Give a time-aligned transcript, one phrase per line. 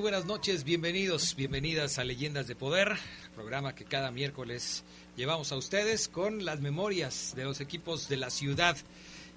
[0.00, 2.96] Buenas noches, bienvenidos, bienvenidas a Leyendas de Poder,
[3.34, 4.82] programa que cada miércoles
[5.14, 8.78] llevamos a ustedes con las memorias de los equipos de la ciudad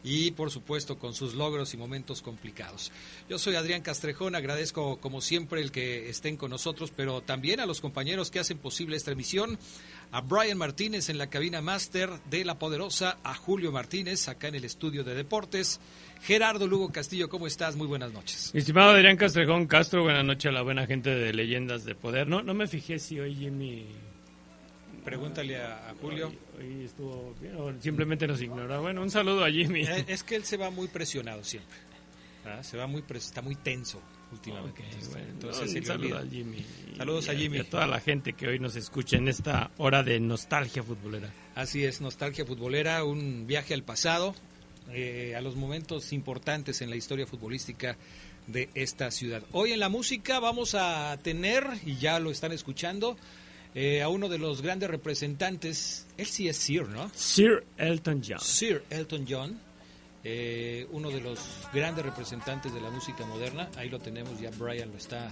[0.06, 2.94] y por supuesto con sus logros y momentos complicados.
[3.30, 7.66] Yo soy Adrián Castrejón, agradezco como siempre el que estén con nosotros, pero también a
[7.66, 9.60] los compañeros que hacen posible esta emisión,
[10.12, 14.56] a Brian Martínez en la cabina máster de La Poderosa, a Julio Martínez acá en
[14.56, 15.82] el estudio de deportes
[16.26, 17.76] Gerardo Lugo Castillo, ¿cómo estás?
[17.76, 18.52] Muy buenas noches.
[18.54, 22.30] estimado Adrián Castrejón Castro, buenas noches a la buena gente de Leyendas de Poder.
[22.30, 23.88] No, no me fijé si hoy Jimmy...
[25.04, 26.34] Pregúntale a, Julio.
[26.58, 28.80] Hoy, estuvo bien, o simplemente nos ignora.
[28.80, 29.82] Bueno, un saludo a Jimmy.
[29.82, 31.76] Eh, es que él se va muy presionado siempre.
[32.62, 34.02] Se va muy está muy tenso
[34.32, 34.82] últimamente.
[35.30, 36.66] Entonces, un saludo a Jimmy.
[36.96, 37.58] Saludos a Jimmy.
[37.58, 41.34] Y a toda la gente que hoy nos escucha en esta hora de nostalgia futbolera.
[41.54, 44.36] Así es, nostalgia futbolera, un viaje al pasado,
[44.92, 47.98] eh, a los momentos importantes en la historia futbolística
[48.48, 49.44] de esta ciudad.
[49.52, 53.18] Hoy en la música vamos a tener, y ya lo están escuchando,
[53.76, 57.10] eh, a uno de los grandes representantes, él sí es Sir, ¿no?
[57.16, 58.40] Sir Elton John.
[58.40, 59.60] Sir Elton John,
[60.24, 61.40] eh, uno de los
[61.74, 65.32] grandes representantes de la música moderna, ahí lo tenemos, ya Brian lo está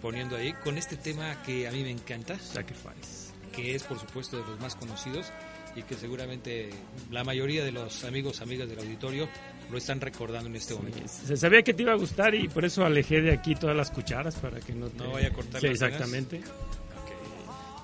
[0.00, 4.38] poniendo ahí, con este tema que a mí me encanta, Sacrifice, que es por supuesto
[4.38, 5.26] de los más conocidos
[5.76, 6.70] y que seguramente
[7.10, 9.28] la mayoría de los amigos, amigas del auditorio
[9.70, 11.00] lo están recordando en este momento.
[11.06, 13.90] Se sabía que te iba a gustar y por eso alejé de aquí todas las
[13.90, 14.98] cucharas para que no te...
[14.98, 16.40] No vaya a cortar sí, exactamente.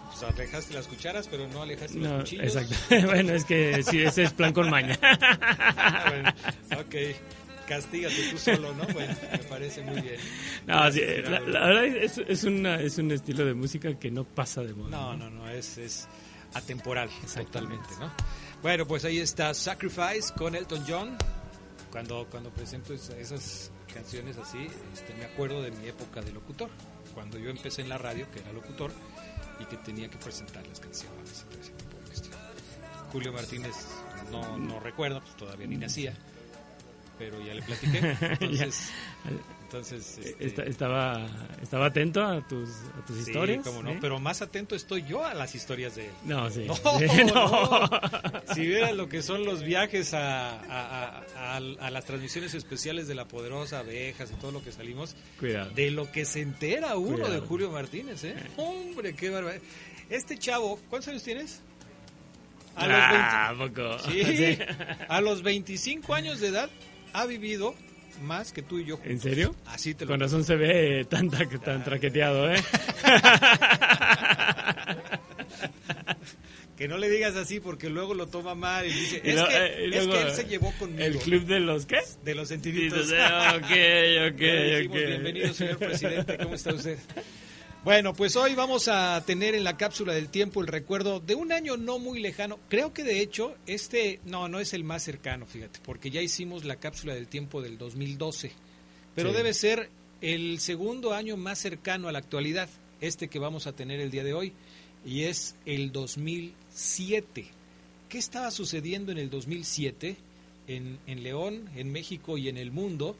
[0.06, 2.56] Pues alejaste las cucharas, pero no alejaste los cuchillos.
[2.56, 3.06] Exacto.
[3.06, 4.98] bueno, es que sí, ese es plan con maña.
[6.08, 6.34] bueno,
[6.80, 6.94] ok
[7.72, 8.84] castígate tú solo, ¿no?
[8.92, 10.16] Bueno, me parece muy bien.
[10.66, 14.62] No, sí, la, verdad es, es, una, es un estilo de música que no pasa
[14.62, 14.90] de moda.
[14.90, 16.08] No, no, no, es, es,
[16.54, 18.10] atemporal, exactamente, ¿no?
[18.62, 21.16] Bueno, pues ahí está Sacrifice con Elton John.
[21.90, 26.70] Cuando, cuando presento esas canciones así, este, me acuerdo de mi época de locutor,
[27.12, 28.90] cuando yo empecé en la radio, que era locutor,
[29.60, 32.40] y que tenía que presentar las canciones y todo ese tipo de cuestiones.
[33.12, 33.74] Julio Martínez
[34.30, 36.14] no, no recuerdo, pues todavía ni nacía,
[37.18, 38.16] pero ya le platiqué.
[38.40, 38.90] Entonces,
[39.72, 41.26] entonces, eh, este, estaba,
[41.62, 43.64] estaba atento a tus, a tus historias.
[43.64, 46.12] no, pero más atento estoy yo a las historias de él.
[46.24, 46.66] No, sí.
[47.32, 47.88] No,
[48.54, 51.60] Si vieran lo que son los viajes a, a, a,
[51.90, 55.70] las transmisiones especiales de La Poderosa, Abejas y todo lo que salimos, Cuidado.
[55.70, 58.36] de lo que se entera uno de Julio Martínez, ¿eh?
[58.58, 59.62] Hombre, qué barbaridad.
[60.10, 61.62] Este chavo, ¿cuántos años tienes?
[62.76, 63.98] A los ah, poco.
[64.10, 64.58] Sí,
[65.08, 66.68] a los 25 años de edad
[67.14, 67.74] ha vivido
[68.20, 68.98] más que tú y yo.
[69.04, 69.54] ¿En serio?
[69.66, 72.56] Así te lo Con razón se ve tan, tan traqueteado, ¿eh?
[76.76, 79.88] que no le digas así porque luego lo toma mal y dice, es, que, eh,
[79.92, 81.02] es que, él se llevó conmigo.
[81.02, 82.00] ¿El club de los qué?
[82.24, 83.06] De los sentiditos.
[83.56, 84.92] ok, ok, ok.
[84.92, 86.98] Bienvenido, señor presidente, ¿cómo está usted?
[87.84, 91.50] Bueno, pues hoy vamos a tener en la cápsula del tiempo el recuerdo de un
[91.50, 92.60] año no muy lejano.
[92.68, 96.64] Creo que de hecho este, no, no es el más cercano, fíjate, porque ya hicimos
[96.64, 98.52] la cápsula del tiempo del 2012,
[99.16, 99.90] pero debe ser
[100.20, 102.68] el segundo año más cercano a la actualidad,
[103.00, 104.52] este que vamos a tener el día de hoy,
[105.04, 107.46] y es el 2007.
[108.08, 110.16] ¿Qué estaba sucediendo en el 2007
[110.68, 113.16] en, en León, en México y en el mundo?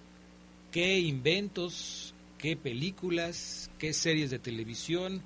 [0.71, 2.12] ¿Qué inventos,
[2.43, 5.23] qué películas, qué series de televisión,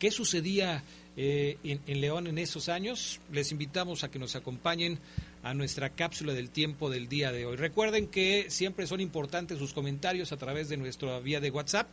[0.00, 0.82] qué sucedía
[1.16, 3.20] eh, en, León en esos años.
[3.30, 4.98] Les invitamos a que nos acompañen
[5.44, 7.54] a nuestra cápsula del tiempo del día de hoy.
[7.54, 11.86] Recuerden que siempre son importantes sus comentarios a través de nuestra vía de WhatsApp,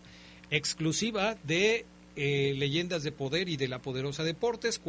[0.49, 1.85] exclusiva de
[2.15, 4.81] eh, Leyendas de Poder y de la Poderosa Deportes,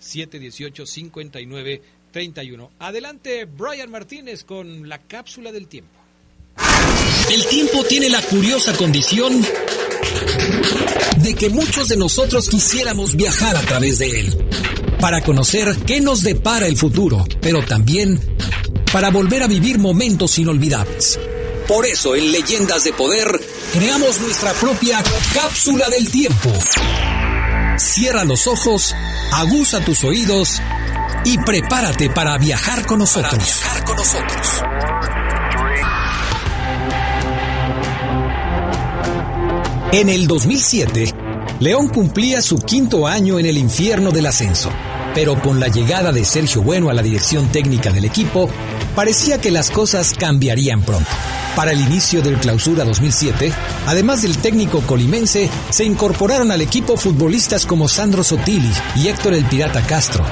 [0.00, 2.70] 477-718-5931.
[2.80, 5.99] Adelante, Brian Martínez con la cápsula del tiempo.
[7.30, 9.46] El tiempo tiene la curiosa condición
[11.18, 14.46] de que muchos de nosotros quisiéramos viajar a través de él,
[14.98, 18.20] para conocer qué nos depara el futuro, pero también
[18.92, 21.20] para volver a vivir momentos inolvidables.
[21.68, 23.40] Por eso en Leyendas de Poder
[23.74, 25.00] creamos nuestra propia
[25.32, 26.50] cápsula del tiempo.
[27.78, 28.92] Cierra los ojos,
[29.30, 30.60] aguza tus oídos
[31.24, 33.30] y prepárate para viajar con nosotros.
[33.30, 34.62] Para viajar con nosotros.
[39.92, 41.12] En el 2007,
[41.58, 44.70] León cumplía su quinto año en el infierno del ascenso,
[45.16, 48.48] pero con la llegada de Sergio Bueno a la dirección técnica del equipo,
[48.94, 51.10] parecía que las cosas cambiarían pronto.
[51.56, 53.52] Para el inicio del clausura 2007,
[53.88, 59.44] además del técnico colimense, se incorporaron al equipo futbolistas como Sandro Sotili y Héctor el
[59.44, 60.24] Pirata Castro.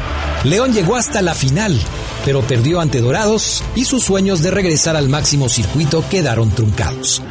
[0.44, 1.76] León llegó hasta la final,
[2.24, 7.22] pero perdió ante Dorados y sus sueños de regresar al máximo circuito quedaron truncados.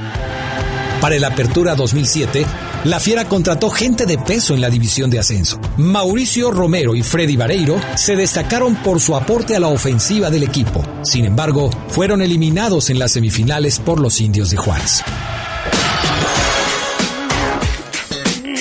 [1.02, 2.46] Para el Apertura 2007,
[2.86, 5.60] la Fiera contrató gente de peso en la división de ascenso.
[5.78, 10.84] Mauricio Romero y Freddy Vareiro se destacaron por su aporte a la ofensiva del equipo.
[11.04, 15.04] Sin embargo, fueron eliminados en las semifinales por los indios de Juárez.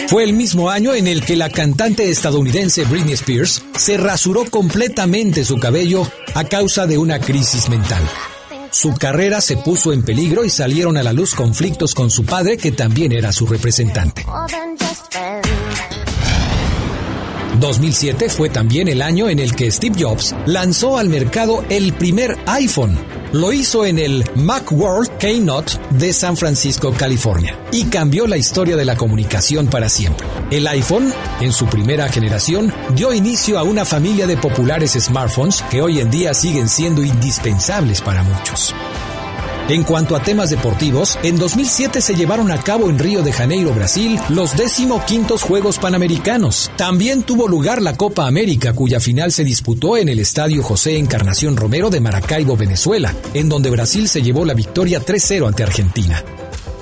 [0.09, 5.43] Fue el mismo año en el que la cantante estadounidense Britney Spears se rasuró completamente
[5.43, 8.03] su cabello a causa de una crisis mental.
[8.77, 12.59] Su carrera se puso en peligro y salieron a la luz conflictos con su padre,
[12.59, 14.27] que también era su representante.
[17.59, 22.37] 2007 fue también el año en el que Steve Jobs lanzó al mercado el primer
[22.45, 22.99] iPhone.
[23.37, 28.87] Lo hizo en el Macworld Keynote de San Francisco, California, y cambió la historia de
[28.87, 30.27] la comunicación para siempre.
[30.51, 31.13] El iPhone,
[31.43, 36.11] en su primera generación, dio inicio a una familia de populares smartphones que hoy en
[36.11, 38.75] día siguen siendo indispensables para muchos.
[39.69, 43.75] En cuanto a temas deportivos, en 2007 se llevaron a cabo en Río de Janeiro,
[43.75, 44.53] Brasil, los
[45.07, 46.71] quintos Juegos Panamericanos.
[46.77, 51.57] También tuvo lugar la Copa América, cuya final se disputó en el Estadio José Encarnación
[51.57, 56.23] Romero de Maracaibo, Venezuela, en donde Brasil se llevó la victoria 3-0 ante Argentina.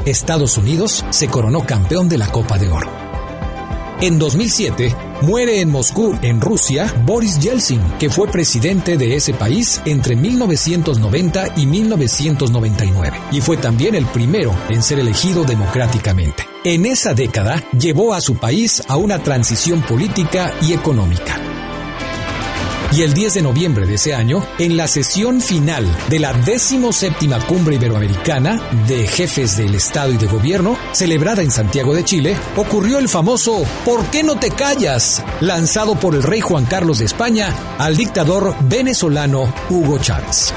[0.05, 2.91] Estados Unidos se coronó campeón de la Copa de Oro.
[4.03, 9.81] En 2007, muere en Moscú, en Rusia, Boris Yeltsin, que fue presidente de ese país
[9.85, 16.47] entre 1990 y 1999, y fue también el primero en ser elegido democráticamente.
[16.65, 21.54] En esa década, llevó a su país a una transición política y económica
[22.97, 27.29] y el 10 de noviembre de ese año, en la sesión final de la 17
[27.47, 32.99] Cumbre Iberoamericana de Jefes del Estado y de Gobierno, celebrada en Santiago de Chile, ocurrió
[32.99, 35.25] el famoso ¿Por qué no te callas?
[35.41, 40.53] lanzado por el rey Juan Carlos de España al dictador venezolano Hugo Chávez.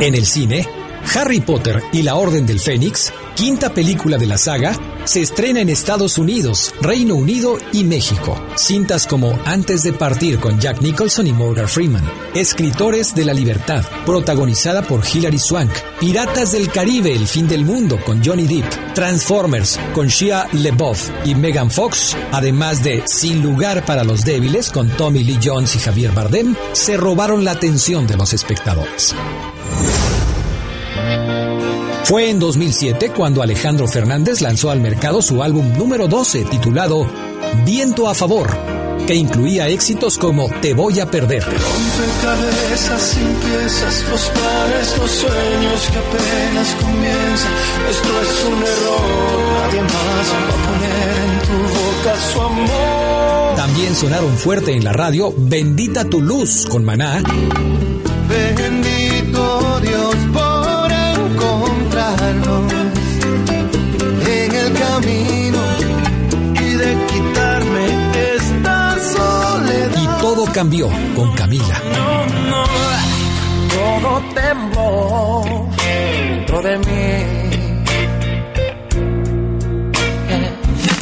[0.00, 0.66] En el cine,
[1.14, 4.72] Harry Potter y la Orden del Fénix, quinta película de la saga,
[5.04, 8.40] se estrena en Estados Unidos, Reino Unido y México.
[8.56, 13.84] Cintas como Antes de partir con Jack Nicholson y Morgan Freeman, Escritores de la Libertad,
[14.04, 19.78] protagonizada por Hilary Swank, Piratas del Caribe, El fin del mundo con Johnny Depp, Transformers
[19.94, 25.24] con Shia LeBeouf y Megan Fox, además de Sin lugar para los débiles con Tommy
[25.24, 29.14] Lee Jones y Javier Bardem, se robaron la atención de los espectadores.
[32.10, 37.06] Fue en 2007 cuando Alejandro Fernández lanzó al mercado su álbum número 12 titulado
[37.64, 38.50] Viento a favor,
[39.06, 41.44] que incluía éxitos como Te voy a perder.
[41.44, 47.52] Rompecabezas sin piezas, los planes, los sueños que apenas comienzan.
[47.88, 49.00] Esto es un error,
[49.62, 53.54] nadie más va a poner en tu boca su amor.
[53.54, 57.22] También sonaron fuerte en la radio Bendita tu luz con Maná.
[70.60, 71.82] Cambió con Camila.
[71.90, 72.64] No, no,
[73.70, 77.84] todo tembló dentro de mí.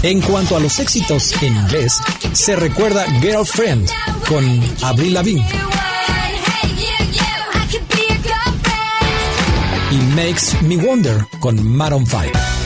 [0.05, 2.01] En cuanto a los éxitos en inglés,
[2.35, 3.91] se recuerda Girlfriend
[4.29, 5.49] con Avril Lavigne
[9.91, 12.58] y Makes Me Wonder con Maroon 5.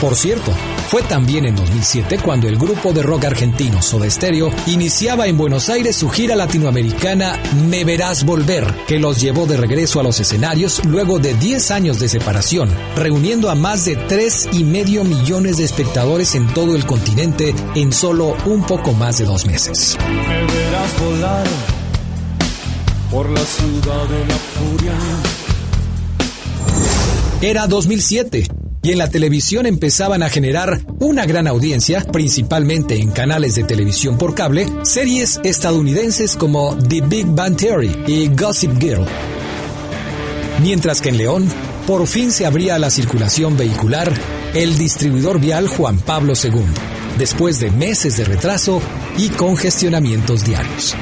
[0.00, 0.52] Por cierto,
[0.88, 5.68] fue también en 2007 cuando el grupo de rock argentino Soda Stereo iniciaba en Buenos
[5.68, 7.36] Aires su gira latinoamericana
[7.68, 11.98] Me Verás Volver, que los llevó de regreso a los escenarios luego de 10 años
[11.98, 16.86] de separación, reuniendo a más de 3 y medio millones de espectadores en todo el
[16.86, 19.98] continente en solo un poco más de dos meses.
[20.08, 21.46] Me verás volar
[23.10, 24.92] por la ciudad de la furia.
[27.40, 28.57] Era 2007
[28.88, 34.16] y en la televisión empezaban a generar una gran audiencia, principalmente en canales de televisión
[34.16, 39.04] por cable, series estadounidenses como The Big Bang Theory y Gossip Girl.
[40.62, 41.48] Mientras que en León,
[41.86, 44.10] por fin se abría la circulación vehicular
[44.54, 46.64] el distribuidor vial Juan Pablo II,
[47.18, 48.80] después de meses de retraso
[49.18, 50.94] y congestionamientos diarios.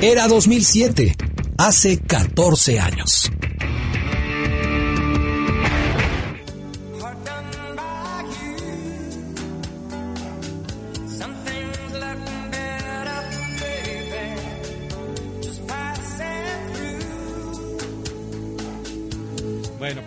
[0.00, 1.16] Era 2007,
[1.58, 3.28] hace 14 años.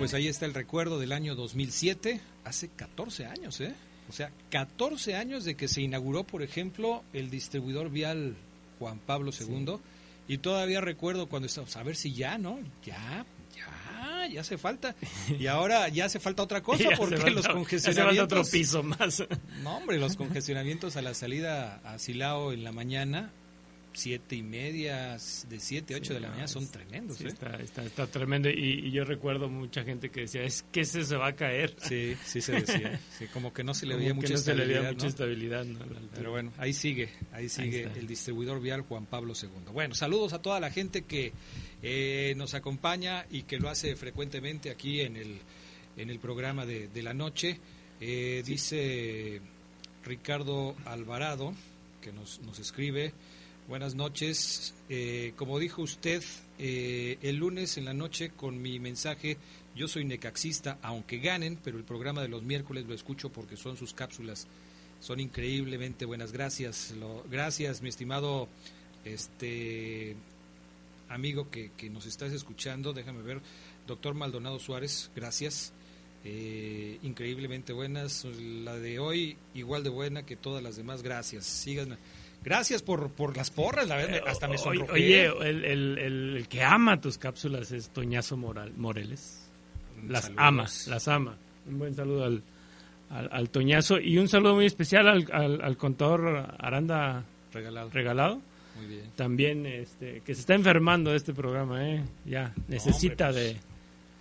[0.07, 3.73] Pues ahí está el recuerdo del año 2007, hace 14 años, ¿eh?
[4.09, 8.35] O sea, 14 años de que se inauguró, por ejemplo, el distribuidor vial
[8.79, 9.77] Juan Pablo II.
[10.29, 12.57] Y todavía recuerdo cuando estábamos, a ver si ya, ¿no?
[12.85, 14.95] Ya, ya, ya hace falta.
[15.37, 18.23] Y ahora ya hace falta otra cosa porque falta- los congestionamientos...
[18.39, 19.23] otro piso más.
[19.61, 23.31] No, hombre, los congestionamientos a la salida a Silao en la mañana,
[23.97, 25.17] siete y media,
[25.49, 27.27] de siete, ocho de la mañana, son tremendos, Sí, ¿eh?
[27.29, 28.47] está, está, está tremendo.
[28.47, 31.75] Y, y yo recuerdo mucha gente que decía, es que ese se va a caer.
[31.81, 32.99] Sí, sí se decía.
[33.17, 35.65] Sí, como que no se le veía mucha no se le veía estabilidad,
[36.13, 39.49] Pero bueno, ahí sigue, ahí sigue el distribuidor vial Juan Pablo II.
[39.73, 41.33] Bueno, saludos a toda la gente que
[41.81, 45.39] eh, nos acompaña y que lo hace frecuentemente aquí en el,
[45.97, 47.59] en el programa de, de la noche.
[47.99, 49.41] Eh, Dice
[50.05, 51.53] Ricardo Alvarado,
[52.01, 53.11] que nos, nos escribe,
[53.67, 54.73] buenas noches.
[54.89, 56.23] Eh, como dijo usted,
[56.59, 59.37] eh, el lunes en la noche con mi mensaje,
[59.75, 63.77] yo soy necaxista, aunque ganen, pero el programa de los miércoles lo escucho porque son
[63.77, 64.47] sus cápsulas
[64.99, 66.31] son increíblemente buenas.
[66.31, 66.93] Gracias,
[67.29, 68.47] gracias, mi estimado
[69.05, 70.15] este
[71.09, 72.93] amigo que, que nos estás escuchando.
[72.93, 73.41] Déjame ver,
[73.85, 75.73] doctor Maldonado Suárez, gracias.
[76.23, 78.25] Eh, increíblemente buenas.
[78.25, 81.03] La de hoy, igual de buena que todas las demás.
[81.03, 81.45] Gracias.
[81.45, 81.97] Sigan.
[82.43, 84.91] Gracias por, por las porras, la verdad, hasta me sonrojé.
[84.93, 89.49] Oye, el, el- el- el que ama tus cápsulas es Toñazo Moral, Moreles.
[90.07, 90.43] Las Saludos.
[90.43, 91.35] ama, las ama.
[91.67, 92.43] Un buen saludo al,
[93.09, 97.89] al, al Toñazo y un saludo muy especial al, al, al contador Aranda Regalado.
[97.89, 98.41] Regalado.
[98.77, 99.11] Muy bien.
[99.15, 102.03] También este, que se está enfermando de este programa, ¿eh?
[102.25, 103.57] Ya, necesita hombre,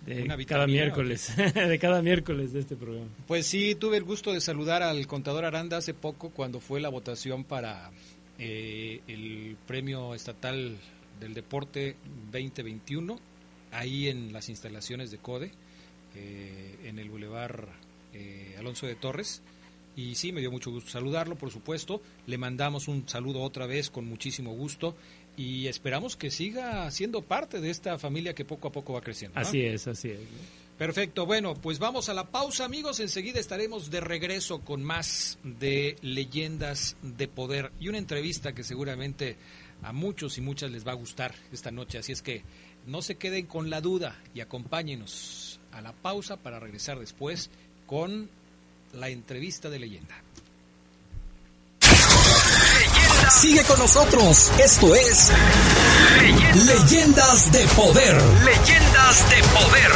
[0.05, 3.07] de, cada miércoles, de cada miércoles de este programa.
[3.27, 6.89] Pues sí, tuve el gusto de saludar al contador Aranda hace poco cuando fue la
[6.89, 7.91] votación para
[8.39, 10.77] eh, el premio estatal
[11.19, 11.95] del deporte
[12.31, 13.19] 2021,
[13.71, 15.51] ahí en las instalaciones de CODE,
[16.15, 17.67] eh, en el Boulevard
[18.13, 19.41] eh, Alonso de Torres.
[19.95, 22.01] Y sí, me dio mucho gusto saludarlo, por supuesto.
[22.27, 24.95] Le mandamos un saludo otra vez con muchísimo gusto
[25.37, 29.39] y esperamos que siga siendo parte de esta familia que poco a poco va creciendo.
[29.39, 29.41] ¿no?
[29.41, 30.19] Así es, así es.
[30.77, 35.95] Perfecto, bueno, pues vamos a la pausa amigos, enseguida estaremos de regreso con más de
[36.01, 39.37] leyendas de poder y una entrevista que seguramente
[39.81, 42.43] a muchos y muchas les va a gustar esta noche, así es que
[42.85, 47.49] no se queden con la duda y acompáñenos a la pausa para regresar después
[47.87, 48.29] con
[48.93, 50.23] la entrevista de leyenda.
[53.29, 54.51] Sigue con nosotros.
[54.63, 55.31] Esto es
[56.65, 58.15] Leyendas de Poder.
[58.45, 59.91] Leyendas de Poder.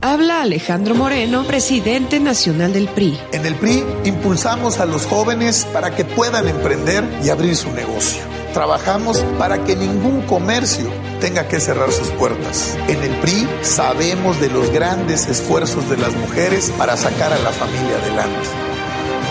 [0.00, 3.18] Habla Alejandro Moreno, presidente nacional del PRI.
[3.32, 8.22] En el PRI impulsamos a los jóvenes para que puedan emprender y abrir su negocio.
[8.54, 10.88] Trabajamos para que ningún comercio
[11.20, 12.76] tenga que cerrar sus puertas.
[12.88, 17.50] En el PRI sabemos de los grandes esfuerzos de las mujeres para sacar a la
[17.50, 18.61] familia adelante.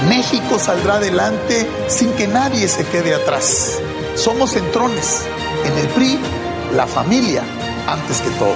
[0.10, 3.80] México saldrá adelante sin que nadie se quede atrás.
[4.16, 5.26] Somos centrones.
[5.66, 6.20] En el PRI,
[6.76, 7.44] la familia
[7.88, 8.56] antes que todo.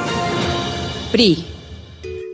[1.11, 1.45] PRI.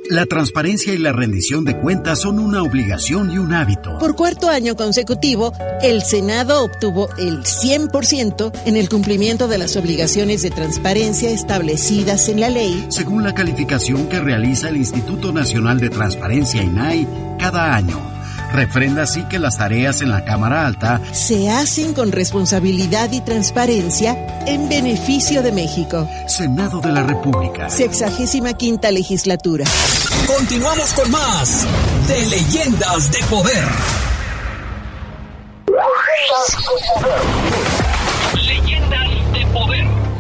[0.10, 3.98] La transparencia y la rendición de cuentas son una obligación y un hábito.
[3.98, 10.42] Por cuarto año consecutivo, el Senado obtuvo el 100% en el cumplimiento de las obligaciones
[10.42, 12.88] de transparencia establecidas en la ley.
[12.90, 17.08] Según la calificación que realiza el Instituto Nacional de Transparencia INAI
[17.40, 18.11] cada año.
[18.54, 24.18] Refrenda así que las tareas en la Cámara Alta se hacen con responsabilidad y transparencia
[24.46, 26.08] en beneficio de México.
[26.28, 27.70] Senado de la República.
[27.70, 29.66] Sexagésima quinta legislatura.
[30.28, 31.66] Continuamos con más
[32.08, 33.64] de Leyendas de Poder.
[38.36, 39.11] Leyendas de Poder.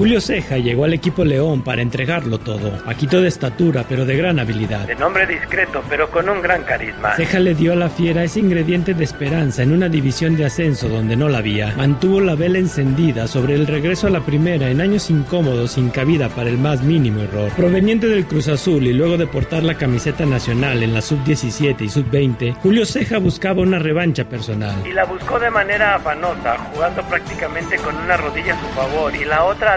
[0.01, 2.71] Julio Ceja llegó al equipo León para entregarlo todo.
[2.83, 4.87] Paquito de estatura, pero de gran habilidad.
[4.87, 7.13] De nombre discreto, pero con un gran carisma.
[7.15, 10.89] Ceja le dio a la fiera ese ingrediente de esperanza en una división de ascenso
[10.89, 11.75] donde no la había.
[11.77, 16.29] Mantuvo la vela encendida sobre el regreso a la primera en años incómodos sin cabida
[16.29, 17.51] para el más mínimo error.
[17.55, 21.89] Proveniente del Cruz Azul y luego de portar la camiseta nacional en la sub-17 y
[21.89, 24.73] sub-20, Julio Ceja buscaba una revancha personal.
[24.83, 29.25] Y la buscó de manera afanosa, jugando prácticamente con una rodilla a su favor y
[29.25, 29.75] la otra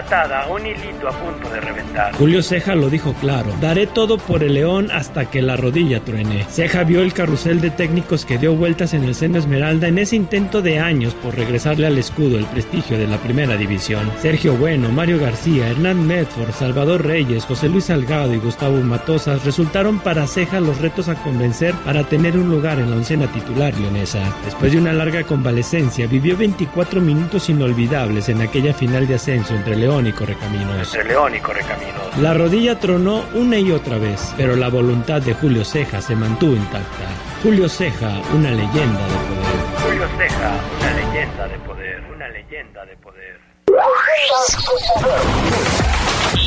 [0.49, 2.15] un hilito a punto de reventar.
[2.15, 6.45] Julio Ceja lo dijo claro, daré todo por el león hasta que la rodilla truene.
[6.49, 10.15] Ceja vio el carrusel de técnicos que dio vueltas en el seno Esmeralda en ese
[10.15, 14.09] intento de años por regresarle al escudo el prestigio de la primera división.
[14.21, 19.99] Sergio Bueno, Mario García, Hernán Medford, Salvador Reyes, José Luis Salgado y Gustavo Matosas resultaron
[19.99, 24.33] para Ceja los retos a convencer para tener un lugar en la oncena titular leonesa.
[24.45, 29.75] Después de una larga convalecencia, vivió 24 minutos inolvidables en aquella final de ascenso entre
[29.75, 30.93] León y Correcaminos.
[30.93, 32.17] Entre León y Correcaminos.
[32.21, 36.55] La rodilla tronó una y otra vez, pero la voluntad de Julio Ceja se mantuvo
[36.55, 37.05] intacta.
[37.43, 39.89] Julio Ceja, una leyenda de poder.
[39.89, 42.03] Julio Ceja, una leyenda de poder.
[42.15, 43.39] Una leyenda de poder.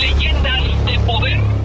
[0.01, 1.58] Leyendas de poder.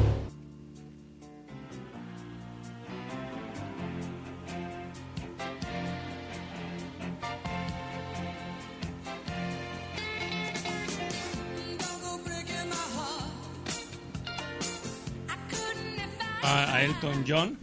[16.44, 17.58] A, Elton John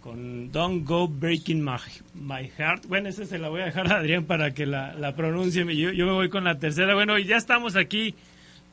[0.00, 2.86] con Don't Go Breaking My, Heart.
[2.86, 5.64] Bueno, esa se la voy a dejar a Adrián para que la, pronuncie.
[5.76, 6.94] Yo, yo, me voy con la tercera.
[6.94, 8.14] Bueno, y ya estamos aquí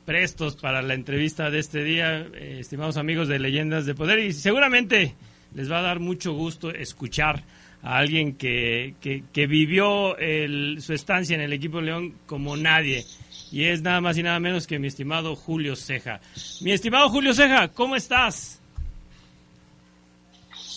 [0.04, 4.18] prestos para la entrevista de este día, eh, estimados amigos de Leyendas de Poder.
[4.18, 5.14] Y seguramente
[5.54, 7.44] les va a dar mucho gusto escuchar
[7.82, 10.16] a alguien que, que, vivió
[10.80, 13.04] su estancia en el equipo León como nadie.
[13.52, 16.20] Y es nada más y nada menos que mi estimado Julio Ceja.
[16.60, 18.59] Mi estimado Julio Ceja, ¿cómo estás?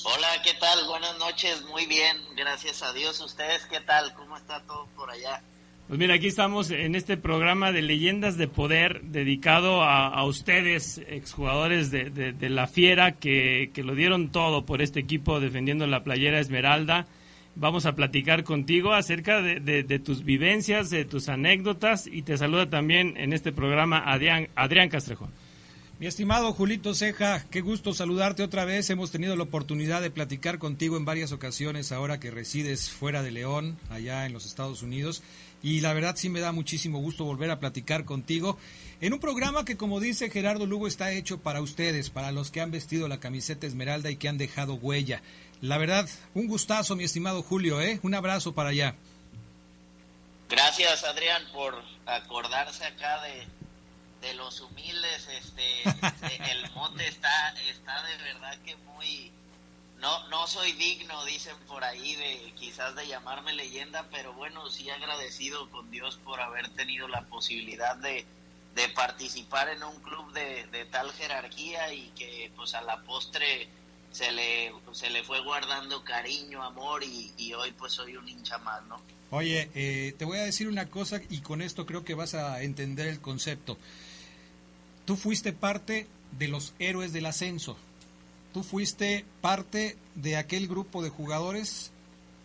[0.06, 0.86] Hola, ¿qué tal?
[0.88, 3.22] Buenas noches, muy bien, gracias a Dios.
[3.22, 4.14] ¿Ustedes qué tal?
[4.14, 5.42] ¿Cómo está todo por allá?
[5.88, 11.90] Pues mira, aquí estamos en este programa de Leyendas de Poder dedicado a, ustedes, exjugadores
[11.90, 17.08] de, de, La Fiera, que, lo dieron todo por este equipo defendiendo la playera Esmeralda.
[17.56, 22.70] Vamos a platicar contigo acerca de, de, tus vivencias, de tus anécdotas y te saluda
[22.70, 25.32] también en este programa Adrián, Adrián Castrejón.
[26.04, 28.90] Mi estimado Julito Ceja, qué gusto saludarte otra vez.
[28.90, 33.32] Hemos tenido la oportunidad de platicar contigo en varias ocasiones ahora que resides fuera de
[33.32, 35.24] León, allá en los Estados Unidos.
[35.62, 38.58] Y la verdad sí me da muchísimo gusto volver a platicar contigo
[39.00, 42.60] en un programa que, como dice Gerardo Lugo, está hecho para ustedes, para los que
[42.60, 45.22] han vestido la camiseta esmeralda y que han dejado huella.
[45.62, 48.02] La verdad, un gustazo, mi estimado Julio, ¿eh?
[48.04, 48.96] Un abrazo para allá.
[50.50, 53.48] Gracias, Adrián, por acordarse acá de,
[54.24, 59.32] de los humildes, este, este, el mote está, está de verdad que muy,
[60.00, 64.90] no, no soy digno, dicen por ahí, de quizás de llamarme leyenda, pero bueno, sí
[64.90, 68.26] agradecido con Dios por haber tenido la posibilidad de,
[68.76, 73.68] de participar en un club de, de, tal jerarquía y que pues a la postre
[74.12, 78.58] se le, se le fue guardando cariño, amor y, y hoy pues soy un hincha
[78.60, 79.02] más, ¿no?
[79.32, 82.62] Oye, eh, te voy a decir una cosa y con esto creo que vas a
[82.62, 83.80] entender el concepto.
[85.06, 87.78] Tú fuiste parte de los héroes del ascenso.
[88.54, 91.92] Tú fuiste parte de aquel grupo de jugadores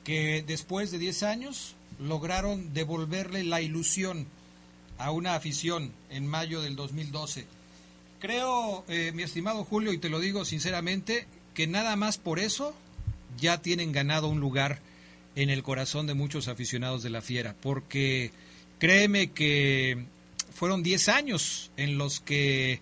[0.04, 4.26] que después de 10 años lograron devolverle la ilusión
[4.96, 7.46] a una afición en mayo del 2012.
[8.20, 12.74] Creo, eh, mi estimado Julio, y te lo digo sinceramente, que nada más por eso
[13.38, 14.80] ya tienen ganado un lugar
[15.36, 18.32] en el corazón de muchos aficionados de la fiera, porque
[18.78, 20.04] créeme que
[20.58, 22.80] fueron 10 años en los que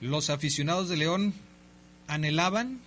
[0.00, 1.34] los aficionados de León
[2.06, 2.80] anhelaban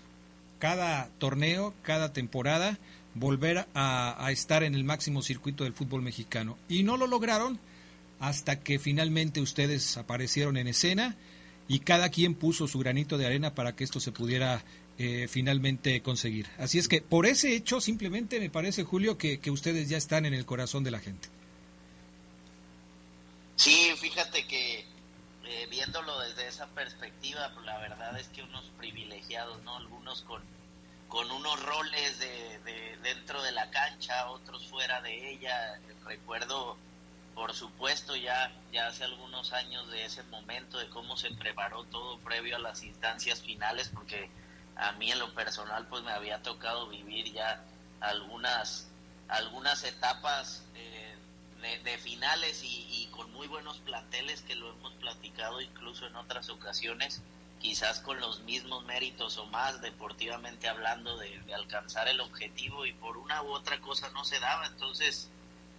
[0.58, 2.80] cada torneo, cada temporada,
[3.14, 6.58] volver a, estar en el máximo circuito del fútbol mexicano.
[6.68, 7.60] Y no lo lograron
[8.20, 11.16] hasta que finalmente ustedes aparecieron en escena
[11.68, 14.64] y cada quien puso su granito de arena para que esto se pudiera
[14.98, 16.48] eh, finalmente conseguir.
[16.58, 20.34] Así es que por ese hecho simplemente me parece, Julio, que ustedes ya están en
[20.34, 21.30] el corazón de la gente.
[23.62, 24.88] Sí, fíjate que
[25.44, 29.78] eh, viéndolo desde esa perspectiva, pues la verdad es que unos privilegiados, ¿no?
[29.78, 30.42] Algunos con,
[31.08, 35.80] con unos roles de, de, dentro de la cancha, otros fuera de ella.
[36.06, 36.76] Recuerdo,
[37.36, 42.18] por supuesto, ya, ya hace algunos años de ese momento, de cómo se preparó todo
[42.18, 44.32] previo a las instancias finales, porque
[44.76, 47.64] a mí en lo personal pues me había tocado vivir ya
[48.00, 48.88] algunas,
[49.28, 51.11] algunas etapas eh,
[51.62, 56.50] de, finales y, y con muy buenos planteles que lo hemos platicado incluso en otras
[56.50, 57.22] ocasiones
[57.62, 63.18] quizás con los mismos méritos o más deportivamente hablando de, alcanzar el objetivo y por
[63.18, 64.66] una u otra cosa no se daba.
[64.66, 65.30] Entonces,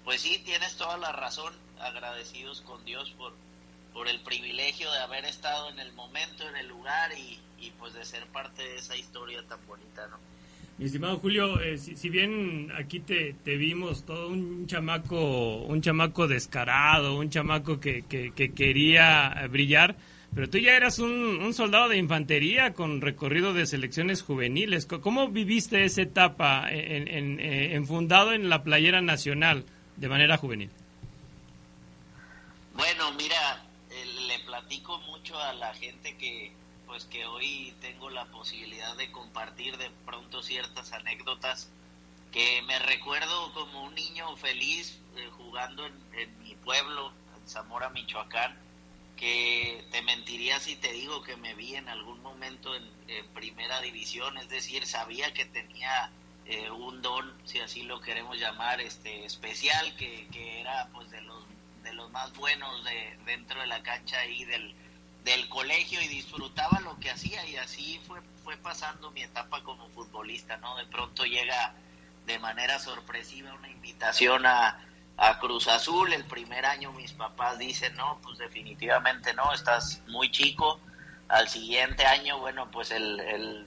[0.05, 3.35] pues sí, tienes toda la razón, agradecidos con Dios por,
[3.93, 7.41] por el privilegio de haber estado en el momento, en el lugar y,
[7.79, 10.19] pues de ser parte de esa historia tan bonita, ¿no?
[10.79, 16.27] Mi estimado Julio, eh, si, bien aquí te, te, vimos todo un chamaco, un chamaco
[16.27, 19.97] descarado, un chamaco que, que, que quería brillar,
[20.35, 24.87] pero tú ya eras un, soldado de infantería con recorrido de selecciones juveniles.
[24.87, 30.71] ¿Cómo viviste esa etapa en, en, fundado en la playera nacional de manera juvenil?
[32.75, 36.51] Bueno, mira, eh, le platico mucho a la gente que
[36.93, 41.71] pues que hoy tengo la posibilidad de compartir de pronto ciertas anécdotas
[42.31, 48.59] que me recuerdo como un niño feliz eh, jugando en, mi pueblo, en Zamora, Michoacán
[49.17, 52.87] que te mentiría si te digo que me vi en algún momento en,
[53.33, 56.11] primera división, es decir, sabía que tenía
[56.45, 61.23] eh, un don, si así lo queremos llamar, este especial, que, que era pues de
[61.23, 61.43] los
[61.85, 64.75] de los más buenos de, dentro de la cancha ahí del,
[65.25, 69.89] del colegio y disfrutaba lo que hacía y así fue, fue pasando mi etapa como
[69.91, 70.77] futbolista, ¿no?
[70.77, 71.75] De pronto llega
[72.27, 74.85] de manera sorpresiva una invitación a,
[75.17, 76.13] a Cruz Azul.
[76.13, 80.81] El primer año mis papás dicen, no, pues definitivamente no, estás muy chico.
[81.29, 83.67] Al siguiente año, bueno, pues el,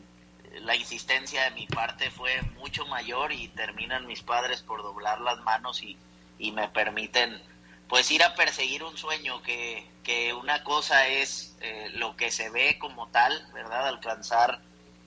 [0.62, 5.40] la insistencia de mi parte fue mucho mayor y terminan mis padres por doblar las
[5.40, 5.98] manos y,
[6.38, 7.42] y me permiten
[7.88, 12.50] pues ir a perseguir un sueño que, que una cosa es eh, lo que se
[12.50, 13.88] ve como tal, ¿verdad?
[13.88, 14.60] Alcanzar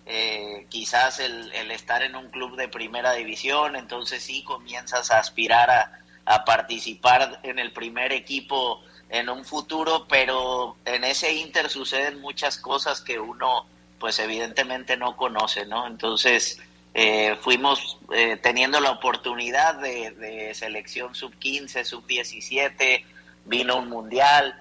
[0.06, 5.18] eh, quizás el, el, estar en un club de primera división, entonces sí comienzas a
[5.18, 11.70] aspirar a, a participar en el primer equipo en un futuro, pero en ese Inter
[11.70, 13.66] suceden muchas cosas que uno
[13.98, 15.86] pues evidentemente no conoce, ¿no?
[15.86, 16.60] Entonces
[16.94, 23.04] eh, fuimos eh, teniendo la oportunidad de, selección sub-15, sub-17,
[23.44, 24.54] vino un mundial,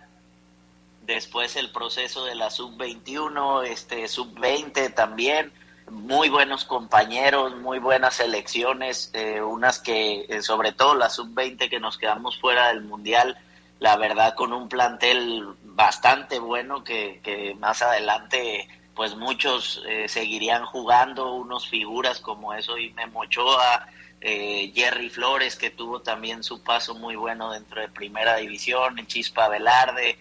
[1.04, 5.52] después el proceso de la sub-21, este sub-20 también,
[5.90, 11.80] muy buenos compañeros, muy buenas selecciones, eh, unas que, eh, sobre todo la sub-20 que
[11.80, 13.38] nos quedamos fuera del Mundial,
[13.80, 20.66] la verdad con un plantel bastante bueno que, que más adelante pues muchos eh, seguirían
[20.66, 23.88] jugando, unos figuras como eso y Memo Ochoa,
[24.20, 30.18] Jerry Flores que tuvo también su paso muy bueno dentro de primera división, Chispa Velarde,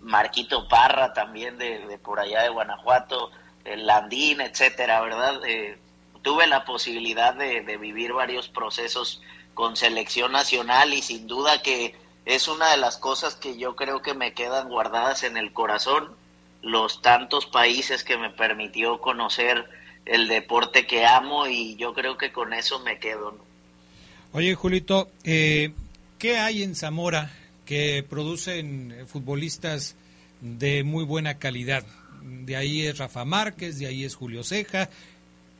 [0.00, 3.30] Marquito Parra también de, por allá de Guanajuato,
[3.64, 5.40] el Landín, etcétera, ¿verdad?
[5.46, 5.78] Eh,
[6.22, 9.22] tuve la posibilidad de, vivir varios procesos
[9.54, 14.02] con selección nacional y sin duda que es una de las cosas que yo creo
[14.02, 16.16] que me quedan guardadas en el corazón,
[16.62, 19.68] los tantos países que me permitió conocer
[20.04, 23.36] el deporte que amo y yo creo que con eso me quedo.
[24.32, 25.72] Oye, Julito, eh,
[26.18, 27.30] ¿qué hay en Zamora
[27.66, 29.96] que producen futbolistas
[30.40, 31.84] de muy buena calidad?
[32.22, 34.88] de ahí es Rafa Márquez, de ahí es Julio Ceja.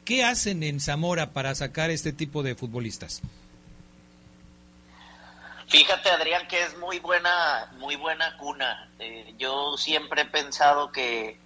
[0.04, 3.22] ¿Qué hacen en Zamora para sacar este tipo de futbolistas?
[5.72, 8.90] Fíjate Adrián que es muy buena, muy buena cuna.
[8.98, 11.38] Eh, yo siempre he pensado que,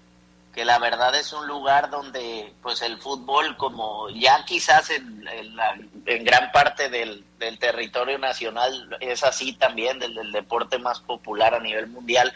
[0.53, 5.25] que la verdad es un lugar donde pues el fútbol como ya quizás en,
[6.07, 11.61] en, gran parte del, del, territorio nacional es así también, del deporte más popular a
[11.61, 12.35] nivel mundial,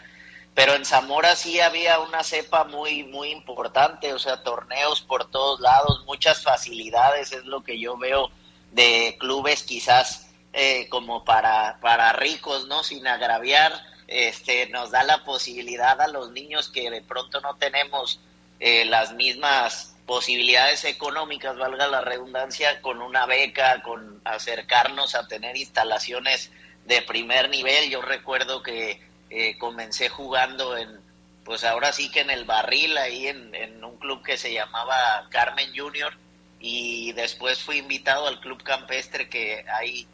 [0.55, 5.59] pero en Zamora sí había una cepa muy muy importante, o sea, torneos por todos
[5.59, 8.31] lados, muchas facilidades, es lo que yo veo
[8.71, 12.83] de clubes quizás eh, como para, para ricos, ¿no?
[12.83, 13.71] Sin agraviar,
[14.07, 18.19] este, nos da la posibilidad a los niños que de pronto no tenemos
[18.59, 25.55] eh, las mismas posibilidades económicas, valga la redundancia, con una beca, con acercarnos a tener
[25.55, 26.51] instalaciones
[26.85, 27.89] de primer nivel.
[27.89, 30.99] Yo recuerdo que eh, comencé jugando en,
[31.45, 35.71] pues ahora sí que en el barril, ahí en, un club que se llamaba Carmen
[35.75, 36.13] Junior,
[36.59, 40.07] y después fui invitado al club campestre que hay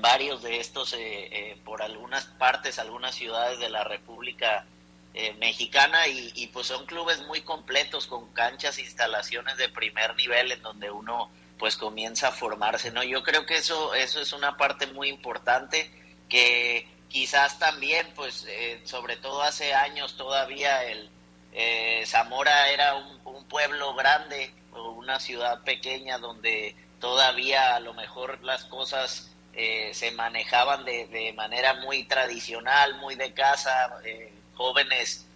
[0.00, 4.66] varios de estos eh, eh, por algunas partes, algunas ciudades de la República
[5.14, 10.52] eh, mexicana y, y, pues son clubes muy completos con canchas, instalaciones de primer nivel
[10.52, 13.02] en donde uno pues comienza a formarse, ¿no?
[13.02, 15.90] Yo creo que eso, eso es una parte muy importante
[16.28, 21.08] que quizás también, pues, eh, sobre todo hace años todavía el
[21.52, 23.16] eh, Zamora era un,
[23.48, 30.10] pueblo grande o una ciudad pequeña donde todavía a lo mejor las cosas eh, se
[30.12, 34.00] manejaban de, de, manera muy tradicional, muy de casa,
[34.54, 35.26] jóvenes,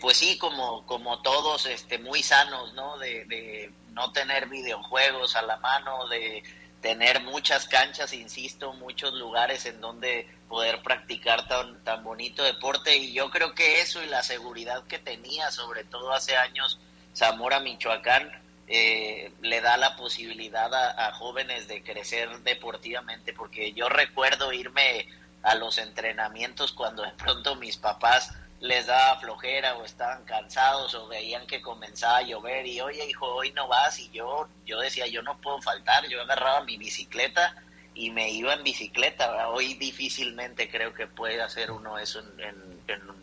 [0.00, 2.98] pues sí, como, como todos, este, muy sanos, ¿no?
[2.98, 6.42] De, de no tener videojuegos a la mano, de
[6.80, 13.12] tener muchas canchas, insisto, muchos lugares en donde poder practicar tan, tan bonito deporte y
[13.12, 16.78] yo creo que eso y la seguridad que tenía, sobre todo hace años,
[17.14, 18.30] Zamora, Michoacán,
[18.68, 25.06] eh, le da la posibilidad a, jóvenes de crecer deportivamente, porque yo recuerdo irme
[25.42, 31.06] a los entrenamientos cuando de pronto mis papás les daba flojera o estaban cansados o
[31.06, 35.06] veían que comenzaba a llover y oye hijo hoy no vas y yo yo decía
[35.06, 37.54] yo no puedo faltar yo agarraba mi bicicleta
[37.94, 42.76] y me iba en bicicleta hoy difícilmente creo que puede hacer uno eso en,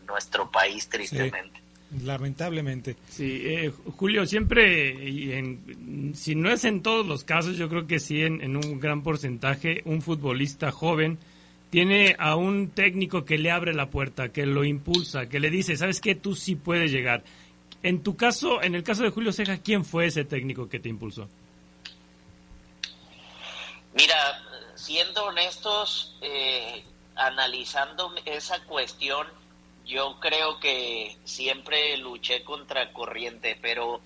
[0.05, 1.62] nuestro país tristemente
[2.01, 7.85] lamentablemente sí eh, Julio siempre en, si no es en todos los casos yo creo
[7.87, 11.19] que sí en, en un gran porcentaje un futbolista joven
[11.73, 15.75] tiene a un técnico que le abre la puerta, que lo impulsa, que le dice,
[15.75, 16.13] ¿sabes qué?
[16.13, 17.23] Tú sí puedes llegar.
[17.81, 20.89] En tu caso, en el caso de Julio Ceja, ¿quién fue ese técnico que te
[20.89, 21.27] impulsó?
[23.95, 24.15] Mira,
[24.75, 26.83] siendo honestos, eh,
[27.15, 29.25] analizando esa cuestión,
[29.85, 34.01] yo creo que siempre luché contra corriente, pero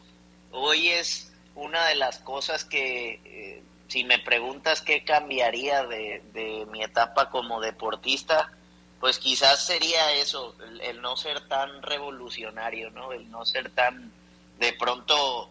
[0.52, 6.84] hoy es una de las cosas que eh, si me preguntas qué cambiaría de, mi
[6.84, 8.52] etapa como deportista,
[9.00, 13.12] pues quizás sería eso, el, no ser tan revolucionario, ¿no?
[13.12, 14.12] El no ser tan,
[14.60, 15.50] de pronto,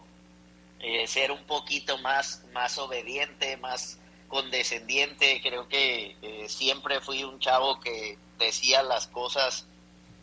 [0.81, 5.41] eh, ser un poquito más, más obediente, más condescendiente.
[5.43, 9.67] Creo que eh, siempre fui un chavo que decía las cosas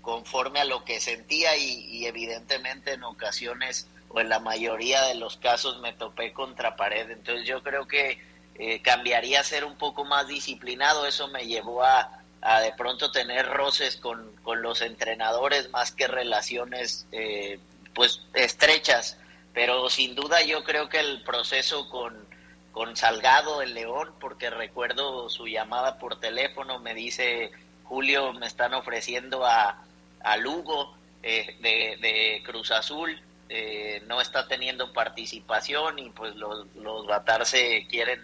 [0.03, 5.37] conforme a lo que sentía y evidentemente en ocasiones o en la mayoría de los
[5.37, 7.09] casos me topé contra pared.
[7.09, 8.19] Entonces yo creo que
[8.55, 11.07] eh, cambiaría a ser un poco más disciplinado.
[11.07, 12.21] Eso me llevó a,
[12.61, 17.59] de pronto tener roces con, con, los entrenadores más que relaciones eh,
[17.95, 19.17] pues estrechas.
[19.53, 22.27] Pero sin duda yo creo que el proceso con,
[22.71, 27.51] con Salgado, el León, porque recuerdo su llamada por teléfono, me dice,
[27.83, 29.83] Julio, me están ofreciendo a,
[30.23, 33.21] a Lugo eh, de, de Cruz Azul
[33.55, 38.19] eh, no está teniendo participación y pues los, los Batarse quieren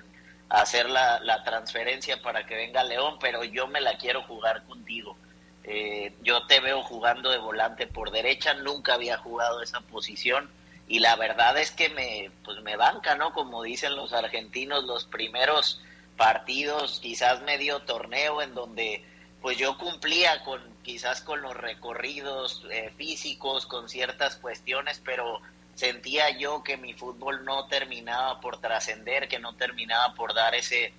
[0.49, 5.15] hacer la, transferencia para que venga León, pero yo me la quiero jugar contigo.
[5.65, 10.49] Eh, yo te veo jugando de volante por derecha, nunca había jugado esa posición
[10.87, 13.31] y la verdad es que me, pues me banca, ¿no?
[13.33, 15.79] Como dicen los argentinos, los primeros
[16.17, 19.05] partidos, quizás medio torneo en donde
[19.41, 25.39] pues yo cumplía con quizás con los recorridos eh, físicos, con ciertas cuestiones, pero
[25.75, 30.93] sentía yo que mi fútbol no terminaba por trascender, que no terminaba por dar ese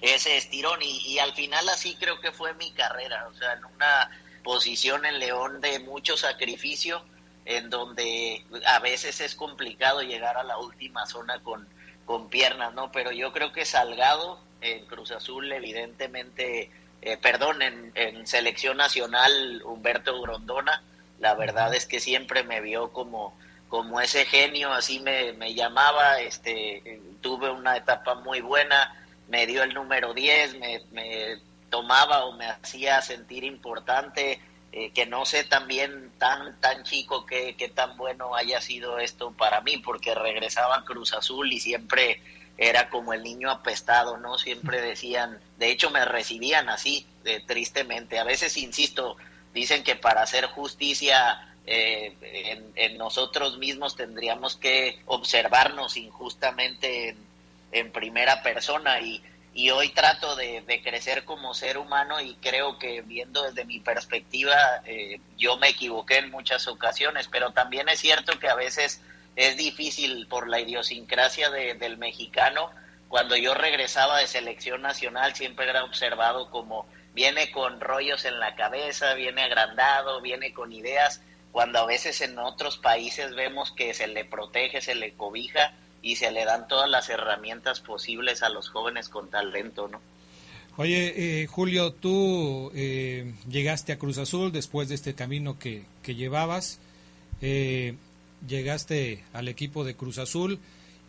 [0.00, 3.64] ese estirón y, y, al final así creo que fue mi carrera, o sea, en
[3.64, 4.10] una
[4.42, 7.04] posición en León de mucho sacrificio,
[7.44, 11.68] en donde a veces es complicado llegar a la última zona con,
[12.04, 12.90] con piernas, ¿no?
[12.90, 16.70] Pero yo creo que Salgado en Cruz Azul evidentemente
[17.02, 20.82] eh, perdón, en, selección nacional Humberto Grondona,
[21.18, 23.36] la verdad es que siempre me vio como,
[23.68, 28.94] como ese genio, así me, me llamaba, este, tuve una etapa muy buena,
[29.28, 31.38] me dio el número 10, me, me
[31.70, 37.56] tomaba o me hacía sentir importante, eh, que no sé también tan, tan chico que,
[37.56, 42.22] que tan bueno haya sido esto para mí, porque regresaba a Cruz Azul y siempre
[42.58, 44.38] era como el niño apestado, ¿no?
[44.38, 47.06] Siempre decían, de hecho me recibían así,
[47.46, 48.18] tristemente.
[48.18, 49.16] A veces, insisto,
[49.54, 57.16] dicen que para hacer justicia eh, en, nosotros mismos tendríamos que observarnos injustamente
[57.70, 59.22] en, primera persona y,
[59.54, 64.56] y hoy trato de, crecer como ser humano y creo que viendo desde mi perspectiva
[64.84, 69.00] eh, yo me equivoqué en muchas ocasiones, pero también es cierto que a veces
[69.36, 72.70] es difícil por la idiosincrasia del mexicano.
[73.08, 78.54] Cuando yo regresaba de selección nacional siempre era observado como viene con rollos en la
[78.54, 81.20] cabeza, viene agrandado, viene con ideas,
[81.52, 86.16] cuando a veces en otros países vemos que se le protege, se le cobija y
[86.16, 90.00] se le dan todas las herramientas posibles a los jóvenes con talento, ¿no?
[90.78, 96.14] Oye, eh, Julio, tú eh, llegaste a Cruz Azul después de este camino que, que
[96.14, 96.78] llevabas.
[97.42, 97.94] Eh,
[98.46, 100.58] llegaste al equipo de Cruz Azul.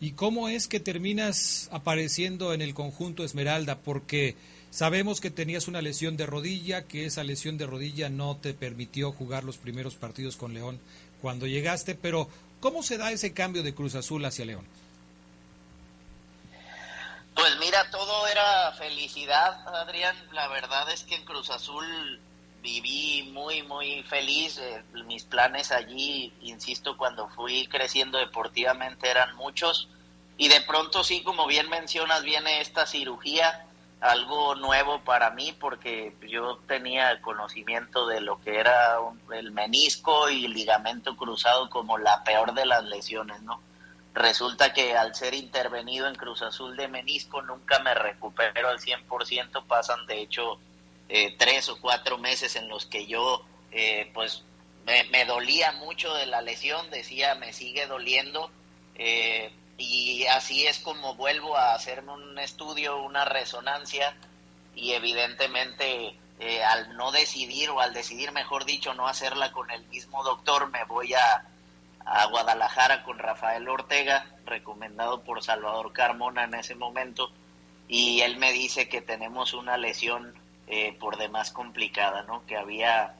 [0.00, 3.78] ¿Y cómo es que terminas apareciendo en el conjunto Esmeralda?
[3.78, 4.36] Porque
[4.70, 9.12] sabemos que tenías una lesión de rodilla, que esa lesión de rodilla no te permitió
[9.12, 10.80] jugar los primeros partidos con León
[11.22, 12.28] cuando llegaste, pero
[12.60, 14.66] ¿cómo se da ese cambio de Cruz Azul hacia León?
[17.34, 20.16] Pues mira, todo era felicidad, Adrián.
[20.32, 22.20] La verdad es que en Cruz Azul
[22.62, 24.58] viví muy, muy feliz.
[24.58, 29.88] Eh, mis planes allí, insisto, cuando fui creciendo deportivamente eran muchos.
[30.36, 33.66] Y de pronto sí, como bien mencionas, viene esta cirugía,
[34.00, 38.98] algo nuevo para mí, porque yo tenía conocimiento de lo que era
[39.32, 43.60] el menisco y ligamento cruzado como la peor de las lesiones, ¿no?
[44.14, 49.64] Resulta que al ser intervenido en Cruz Azul de menisco nunca me recupero al 100%,
[49.66, 50.58] pasan de hecho
[51.08, 54.42] eh, tres o cuatro meses en los que yo eh, pues
[54.86, 58.50] me, dolía mucho de la lesión, decía me sigue doliendo
[58.96, 64.14] eh, y así es como vuelvo a hacerme un estudio, una resonancia
[64.74, 66.16] y evidentemente
[66.68, 70.84] al no decidir o al decidir mejor dicho no hacerla con el mismo doctor me
[70.84, 71.48] voy a
[72.04, 77.30] a Guadalajara con Rafael Ortega, recomendado por Salvador Carmona en ese momento,
[77.88, 80.34] y él me dice que tenemos una lesión
[80.66, 82.44] eh, por demás complicada, ¿no?
[82.46, 83.14] Que había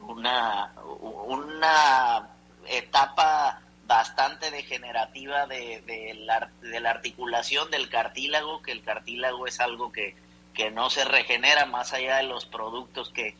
[0.00, 0.72] una,
[1.26, 2.28] una
[2.66, 9.58] etapa bastante degenerativa de, de, la, de la articulación del cartílago, que el cartílago es
[9.60, 10.14] algo que,
[10.54, 13.34] que no se regenera más allá de los productos que,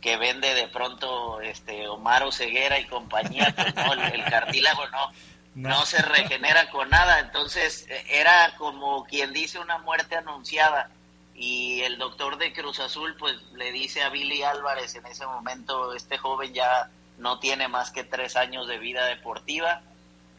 [0.00, 5.12] que vende de pronto este Omar Ceguera y compañía, pues no, el, cartílago no,
[5.54, 10.90] no, se regenera con nada, entonces eh, era como quien dice una muerte anunciada
[11.34, 15.94] y el doctor de Cruz Azul pues le dice a Billy Álvarez en ese momento,
[15.94, 19.82] este joven ya no tiene más que tres años de vida deportiva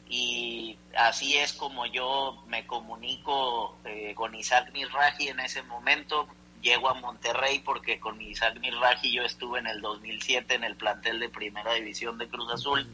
[0.07, 6.27] y así es como yo me comunico eh, con Isaac Mizrahi en ese momento,
[6.65, 11.19] llego a Monterrey porque con Isaac Mirraji yo estuve en el 2007 en el plantel
[11.19, 12.87] de primera división de Cruz Azul.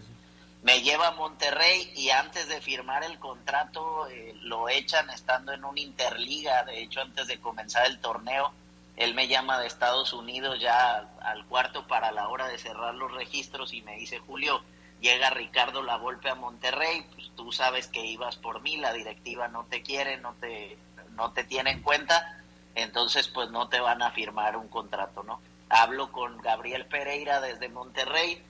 [0.63, 5.65] Me lleva a Monterrey y antes de firmar el contrato eh, lo echan estando en
[5.65, 8.53] una interliga, de hecho antes de comenzar el torneo,
[8.95, 13.11] él me llama de Estados Unidos ya al cuarto para la hora de cerrar los
[13.11, 14.61] registros y me dice, Julio,
[14.99, 19.47] llega Ricardo La Volpe a Monterrey, pues tú sabes que ibas por mí, la directiva
[19.47, 20.77] no te quiere, no te,
[21.15, 22.43] no te tiene en cuenta,
[22.75, 25.41] entonces pues no te van a firmar un contrato, ¿no?
[25.69, 28.43] Hablo con Gabriel Pereira desde Monterrey,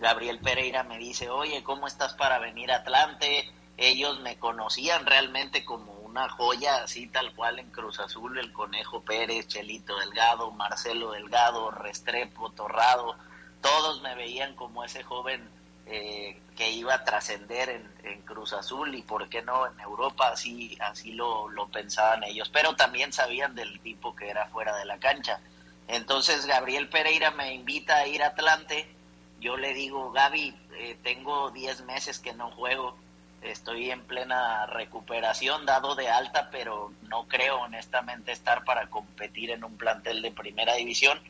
[0.00, 3.50] Gabriel Pereira me dice, oye, ¿cómo estás para venir a Atlante?
[3.76, 9.02] Ellos me conocían realmente como una joya, así tal cual en Cruz Azul, el Conejo
[9.02, 13.16] Pérez, Chelito Delgado, Marcelo Delgado, Restrepo, Torrado,
[13.60, 15.48] todos me veían como ese joven
[15.86, 17.88] eh, que iba a trascender en,
[18.22, 22.76] Cruz Azul y por qué no en Europa, así, así lo, lo pensaban ellos, pero
[22.76, 25.40] también sabían del tipo que era fuera de la cancha.
[25.86, 28.94] Entonces Gabriel Pereira me invita a ir a Atlante,
[29.40, 32.96] yo le digo, Gaby, eh, tengo 10 meses que no juego,
[33.42, 39.64] estoy en plena recuperación, dado de alta, pero no creo honestamente estar para competir en
[39.64, 41.20] un plantel de primera división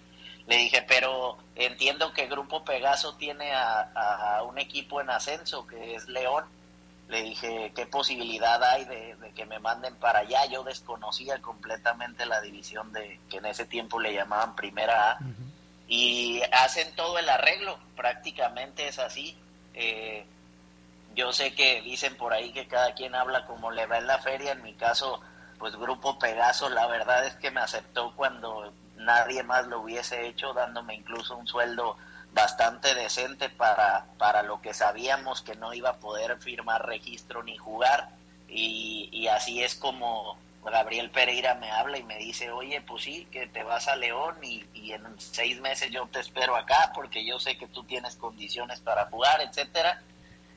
[0.49, 6.09] le dije, pero entiendo que Grupo Pegaso tiene a, un equipo en ascenso, que es
[6.09, 6.45] León.
[7.09, 10.47] Le dije, ¿qué posibilidad hay de, que me manden para allá?
[10.47, 15.19] Yo desconocía completamente la división de que en ese tiempo le llamaban Primera A.
[15.89, 19.37] Y hacen todo el arreglo, prácticamente es así.
[19.75, 20.27] Eh,
[21.15, 24.19] yo sé que dicen por ahí que cada quien habla como le va en la
[24.19, 24.53] feria.
[24.53, 25.21] En mi caso,
[25.59, 30.53] pues Grupo Pegaso, la verdad es que me aceptó cuando nadie más lo hubiese hecho,
[30.53, 31.97] dándome incluso un sueldo
[32.33, 37.57] bastante decente para, para lo que sabíamos que no iba a poder firmar registro ni
[37.57, 38.11] jugar.
[38.49, 40.39] Y, y así es como
[40.71, 44.37] Gabriel Pereira me habla y me dice, oye, pues sí, que te vas a León
[44.43, 48.81] y, en seis meses yo te espero acá porque yo sé que tú tienes condiciones
[48.81, 50.03] para jugar, etcétera.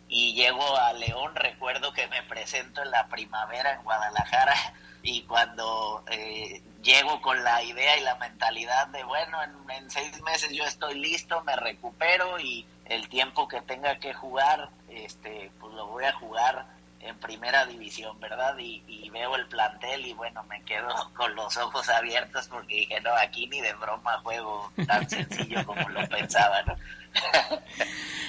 [0.08, 4.56] Y llego a León, recuerdo que me presento en la primavera en Guadalajara
[5.04, 10.52] y cuando eh, llego con la idea y la mentalidad de, bueno, en, seis meses
[10.52, 15.88] yo estoy listo, me recupero y el tiempo que tenga que jugar, este, pues lo
[15.88, 16.66] voy a jugar
[17.04, 18.56] en primera división, ¿verdad?
[18.60, 20.88] Y, veo el plantel y bueno, me quedo
[21.18, 25.90] con los ojos abiertos porque dije, no, aquí ni de broma juego tan sencillo como
[25.90, 26.76] lo pensaba, ¿no?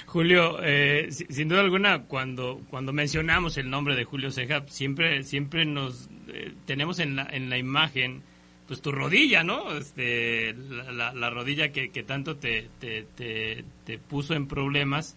[0.06, 5.64] Julio, eh, sin duda alguna, cuando, cuando mencionamos el nombre de Julio Ceja, siempre, siempre
[5.64, 8.24] nos eh, tenemos en la, en la imagen
[8.66, 9.76] pues tu rodilla, ¿no?
[9.76, 15.16] Este, la, rodilla que, tanto te, te, puso en problemas.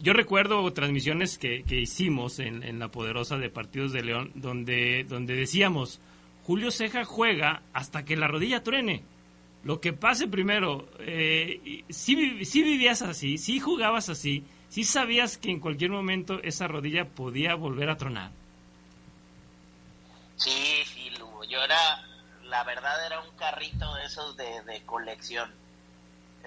[0.00, 6.00] Yo recuerdo transmisiones que, hicimos en, la poderosa de Partidos de León, donde, donde decíamos,
[6.44, 9.02] Julio Ceja juega hasta que la rodilla truene.
[9.64, 15.58] Lo que pase primero, eh, si, vivías así, si jugabas así, si sabías que en
[15.58, 18.30] cualquier momento esa rodilla podía volver a tronar.
[20.36, 21.42] Sí, sí, Lugo.
[21.44, 22.06] Yo era,
[22.44, 25.50] la verdad, era un carrito de esos de, de colección.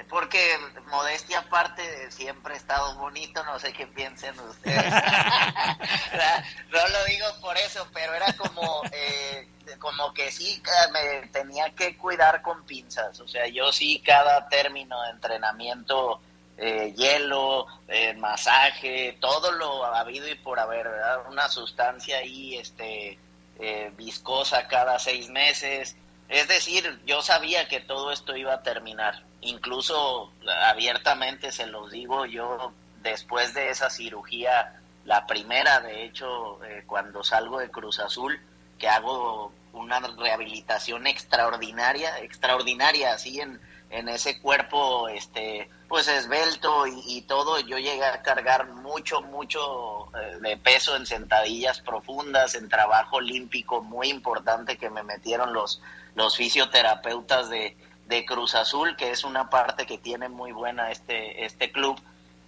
[0.10, 4.94] Porque modestia aparte, siempre he estado bonito, no sé qué piensen ustedes.
[6.72, 9.48] no lo digo por eso, pero era como, eh,
[9.80, 10.62] como que sí,
[10.92, 13.20] me tenía que cuidar con pinzas.
[13.20, 16.22] O sea, yo sí cada término de entrenamiento,
[16.58, 21.28] eh, hielo, eh, masaje, todo lo ha habido y por haber, ¿verdad?
[21.28, 23.18] Una sustancia ahí, este
[23.60, 25.96] eh, viscosa cada seis meses.
[26.30, 29.24] Es decir, yo sabía que todo esto iba a terminar.
[29.42, 30.32] Incluso
[30.66, 37.24] abiertamente se los digo, yo después de esa cirugía, la primera, de hecho, eh, cuando
[37.24, 38.40] salgo de Cruz Azul,
[38.78, 43.60] que hago una rehabilitación extraordinaria, extraordinaria, así en,
[43.92, 50.38] en ese cuerpo este pues esbelto y, todo yo llegué a cargar mucho mucho eh,
[50.42, 55.82] de peso en sentadillas profundas en trabajo olímpico muy importante que me metieron los
[56.16, 57.76] los fisioterapeutas de,
[58.12, 62.00] de Cruz Azul que es una parte que tiene muy buena este este club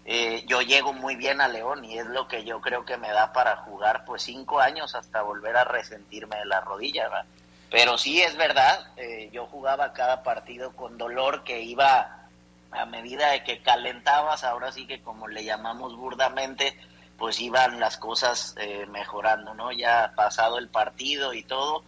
[0.05, 3.09] eh, yo llego muy bien a León y es lo que yo creo que me
[3.09, 7.25] da para jugar pues cinco años hasta volver a resentirme de la rodilla.
[7.69, 12.27] Pero sí es verdad, eh, yo jugaba cada partido con dolor que iba
[12.71, 16.77] a medida de que calentabas, ahora sí que como le llamamos burdamente,
[17.17, 19.71] pues iban las cosas eh, mejorando, ¿no?
[19.71, 21.83] Ya pasado el partido y todo,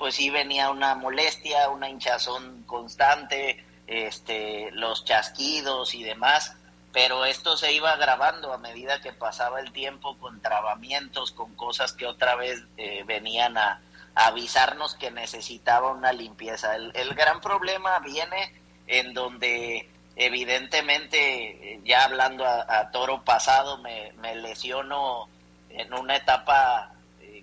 [0.00, 6.56] pues sí venía una molestia, una hinchazón constante, este, los chasquidos y demás,
[6.90, 11.92] pero esto se iba agravando a medida que pasaba el tiempo con trabamientos, con cosas
[11.92, 13.82] que otra vez eh, venían a,
[14.14, 16.76] avisarnos que necesitaba una limpieza.
[16.76, 18.54] El, gran problema viene
[18.86, 19.86] en donde
[20.16, 25.28] evidentemente, ya hablando a, toro pasado, me, lesiono
[25.68, 26.90] en una etapa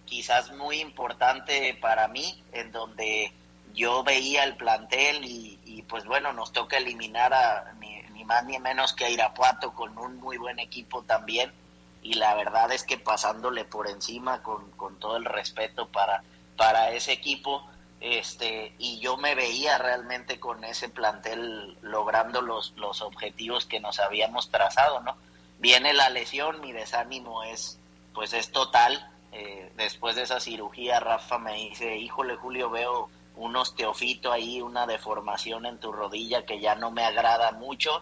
[0.08, 3.32] quizás muy importante para mí, en donde
[3.76, 8.58] yo veía el plantel y, pues bueno, nos toca eliminar a ni, ni, más ni
[8.58, 11.53] menos que a Irapuato con un muy buen equipo también.
[12.01, 16.24] Y la verdad es que pasándole por encima con, con todo el respeto para
[16.58, 17.66] para ese equipo
[18.01, 23.99] este y yo me veía realmente con ese plantel logrando los, los objetivos que nos
[23.99, 25.16] habíamos trazado no
[25.60, 27.80] viene la lesión mi desánimo es
[28.14, 33.55] pues es total eh, después de esa cirugía Rafa me dice híjole Julio veo un
[33.55, 38.01] osteofito ahí una deformación en tu rodilla que ya no me agrada mucho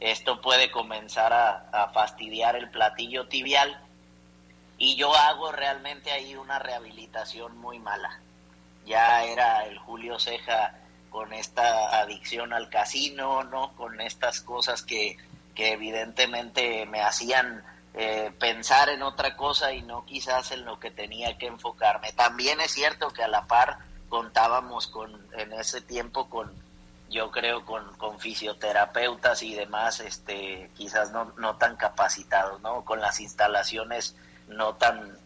[0.00, 3.80] esto puede comenzar a, a fastidiar el platillo tibial
[4.78, 8.20] y yo hago realmente ahí una rehabilitación muy mala.
[8.86, 10.74] Ya era el Julio Ceja
[11.10, 13.72] con esta adicción al casino, ¿no?
[13.76, 15.16] Con estas cosas que,
[15.54, 17.64] que evidentemente me hacían
[17.96, 22.12] eh, pensar en otra cosa y no quizás en lo que tenía que enfocarme.
[22.12, 23.78] También es cierto que a la par
[24.08, 26.52] contábamos con en ese tiempo con
[27.08, 27.84] yo creo con,
[28.18, 34.16] fisioterapeutas y demás este quizás no, no tan capacitados no con las instalaciones
[34.48, 35.16] no tan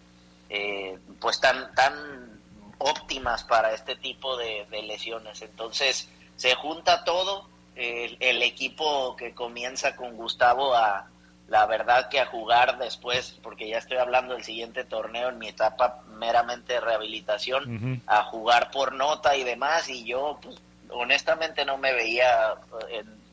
[0.51, 2.41] eh, pues tan tan
[2.79, 10.16] óptimas para este tipo de, lesiones entonces se junta todo el, equipo que comienza con
[10.16, 11.09] Gustavo a
[11.49, 15.49] la verdad que a jugar después porque ya estoy hablando del siguiente torneo en mi
[15.49, 20.57] etapa meramente de rehabilitación a jugar por nota y demás y yo pues,
[20.90, 22.55] honestamente no me veía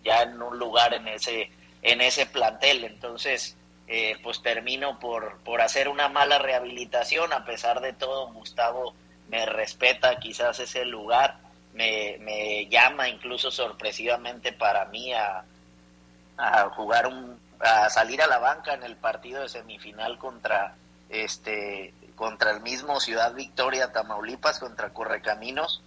[0.03, 1.51] ya en un lugar en ese
[1.82, 3.57] en ese plantel entonces
[3.88, 7.32] eh, pues termino por, por hacer una mala rehabilitación.
[7.34, 8.95] A pesar de todo, Gustavo
[9.30, 11.38] me respeta quizás ese lugar,
[11.74, 15.43] me, me llama incluso sorpresivamente para mí a,
[16.38, 20.76] a jugar un, a salir a la banca en el partido de semifinal contra
[21.10, 25.82] este contra el mismo Ciudad Victoria Tamaulipas contra Correcaminos.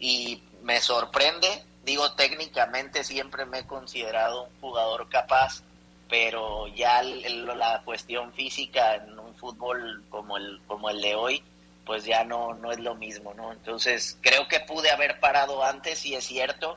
[0.00, 5.62] Y me sorprende digo técnicamente siempre me he considerado un jugador capaz
[6.08, 11.42] pero ya la cuestión física en un fútbol como el como el de hoy
[11.86, 16.00] pues ya no no es lo mismo no entonces creo que pude haber parado antes
[16.00, 16.76] si es cierto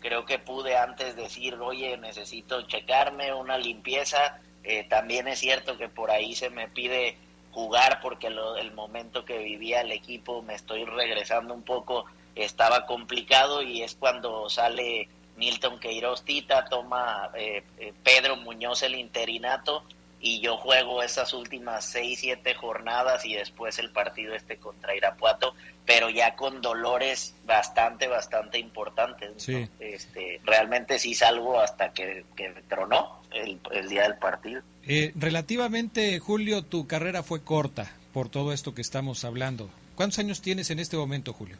[0.00, 5.88] creo que pude antes decir oye necesito checarme una limpieza eh, también es cierto que
[5.88, 7.16] por ahí se me pide
[7.52, 13.62] jugar porque el momento que vivía el equipo me estoy regresando un poco estaba complicado
[13.62, 19.84] y es cuando sale Milton Queiroz Tita, toma eh, eh, Pedro Muñoz el interinato
[20.20, 25.54] y yo juego esas últimas seis, siete jornadas y después el partido este contra Irapuato,
[25.86, 29.48] pero ya con dolores bastante, bastante importantes.
[29.78, 34.62] Este, realmente sí salgo hasta que, que tronó el, el día del partido.
[34.86, 39.70] Eh, relativamente, Julio, tu carrera fue corta por todo esto que estamos hablando.
[39.94, 41.56] ¿Cuántos años tienes en este momento, Julio?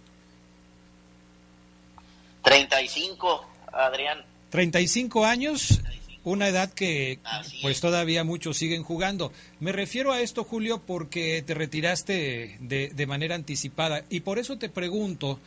[2.42, 4.24] 35, Adrián.
[4.50, 5.80] 35 años,
[6.24, 7.18] una edad que
[7.62, 9.32] pues todavía muchos siguen jugando.
[9.58, 14.58] Me refiero a esto, Julio, porque te retiraste de, de, manera anticipada y por eso
[14.58, 15.38] te pregunto,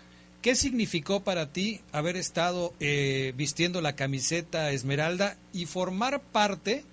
[0.41, 6.83] ¿qué significó para ti haber estado eh, vistiendo la camiseta esmeralda y formar parte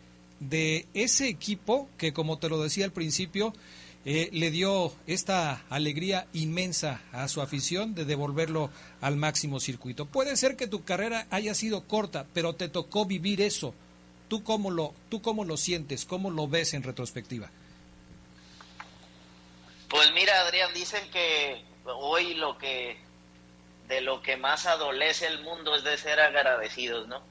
[0.41, 3.53] de ese equipo que, como te lo decía al principio,
[4.05, 8.71] eh, le dio esta alegría inmensa a su afición de devolverlo
[9.01, 10.07] al máximo circuito.
[10.07, 13.75] Puede ser que tu carrera haya sido corta, pero te tocó vivir eso.
[14.29, 16.05] ¿Tú cómo lo, tú cómo lo sientes?
[16.07, 17.51] ¿Cómo lo ves en retrospectiva?
[19.89, 22.97] Pues mira, Adrián, dicen que hoy lo que
[23.89, 27.23] de lo que más adolece el mundo es de ser agradecidos, ¿no?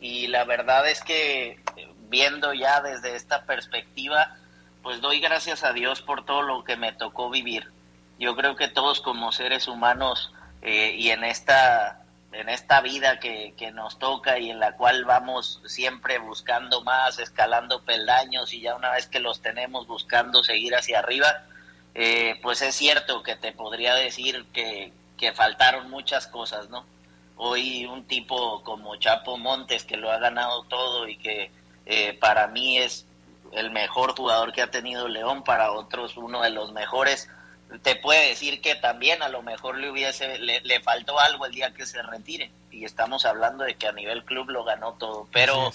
[0.00, 1.60] Y la verdad es que
[2.08, 4.36] viendo ya desde esta perspectiva,
[4.82, 7.70] pues doy gracias a Dios por todo lo que me tocó vivir.
[8.18, 12.02] Yo creo que todos como seres humanos eh, y en esta,
[12.32, 17.18] en esta vida que, que, nos toca y en la cual vamos siempre buscando más,
[17.18, 21.44] escalando peldaños y ya una vez que los tenemos buscando seguir hacia arriba,
[21.94, 26.84] eh, pues es cierto que te podría decir que, que faltaron muchas cosas, ¿no?
[27.36, 31.50] Hoy un tipo como Chapo Montes que lo ha ganado todo y que
[31.86, 33.06] eh, para mí es
[33.52, 37.28] el mejor jugador que ha tenido León, para otros uno de los mejores.
[37.82, 41.72] Te puede decir que también a lo mejor le hubiese le, faltó algo el día
[41.72, 45.72] que se retire y estamos hablando de que a nivel club lo ganó todo, pero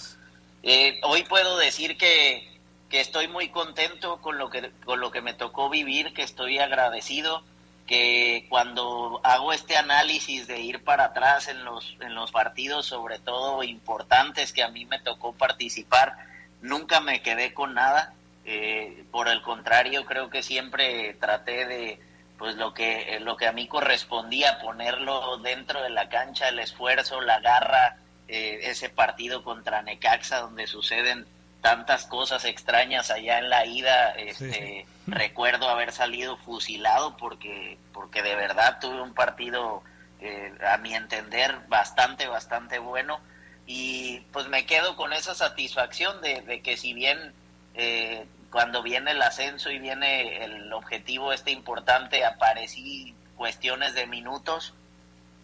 [0.62, 2.60] eh, hoy puedo decir que,
[2.90, 6.58] que estoy muy contento con lo que con lo que me tocó vivir, que estoy
[6.58, 7.42] agradecido
[7.86, 13.18] que cuando hago este análisis de ir para atrás en los en los partidos sobre
[13.20, 16.16] todo importantes que a mí me tocó participar
[16.60, 18.12] nunca me quedé con nada,
[18.44, 22.00] eh, por el contrario, creo que siempre traté de,
[22.38, 27.20] pues lo que, lo que a mí correspondía, ponerlo dentro de la cancha, el esfuerzo,
[27.20, 27.96] la garra,
[28.28, 31.26] eh, ese partido contra Necaxa donde suceden
[31.60, 38.36] tantas cosas extrañas allá en la ida, este, recuerdo haber salido fusilado porque, porque de
[38.36, 39.82] verdad tuve un partido,
[40.20, 43.20] eh, a mi entender, bastante, bastante bueno
[43.66, 47.34] y pues me quedo con esa satisfacción de, que si bien
[47.74, 54.72] eh, cuando viene el ascenso y viene el objetivo este importante aparecí cuestiones de minutos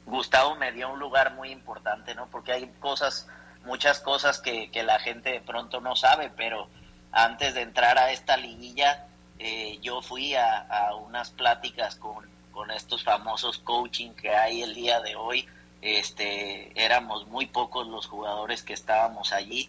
[0.07, 3.29] Gustavo me dio un lugar muy importante no porque hay cosas
[3.65, 6.69] muchas cosas que, que la gente de pronto no sabe pero
[7.11, 9.07] antes de entrar a esta liguilla
[9.41, 14.75] eh, yo fui a, a unas pláticas con, con estos famosos coaching que hay el
[14.75, 15.49] día de hoy
[15.83, 19.69] este, éramos muy pocos los jugadores que estábamos allí,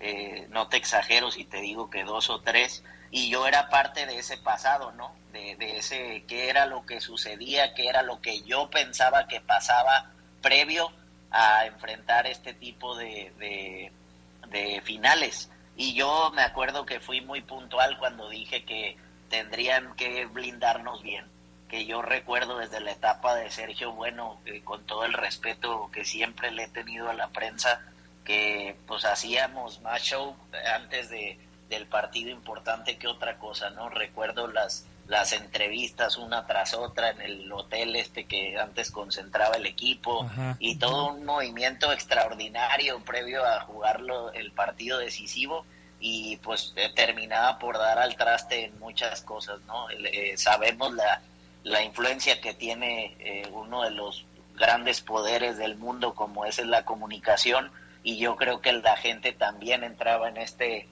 [0.00, 2.82] eh, no te exagero si te digo que dos o tres,
[3.12, 5.14] y yo era parte de ese pasado, ¿no?
[5.32, 10.10] De, ese, qué era lo que sucedía, qué era lo que yo pensaba que pasaba
[10.42, 10.92] previo
[11.30, 13.92] a enfrentar este tipo de, de,
[14.48, 15.50] de finales.
[15.76, 18.96] Y yo me acuerdo que fui muy puntual cuando dije que
[19.30, 21.24] tendrían que blindarnos bien
[21.72, 26.50] que yo recuerdo desde la etapa de Sergio Bueno, con todo el respeto que siempre
[26.50, 27.80] le he tenido a la prensa,
[28.26, 30.36] que pues hacíamos más show
[30.74, 31.38] antes de,
[31.70, 33.88] del partido importante que otra cosa, ¿no?
[33.88, 39.64] Recuerdo las, las entrevistas una tras otra en el hotel este que antes concentraba el
[39.64, 45.64] equipo y todo un movimiento extraordinario previo a jugarlo el partido decisivo
[46.00, 49.88] y pues terminaba por dar al traste en muchas cosas, ¿no?
[49.88, 51.22] Eh, sabemos la,
[51.64, 56.84] la influencia que tiene eh, uno de los grandes poderes del mundo como es la
[56.84, 57.70] comunicación
[58.02, 60.88] y yo creo que la gente también entraba en este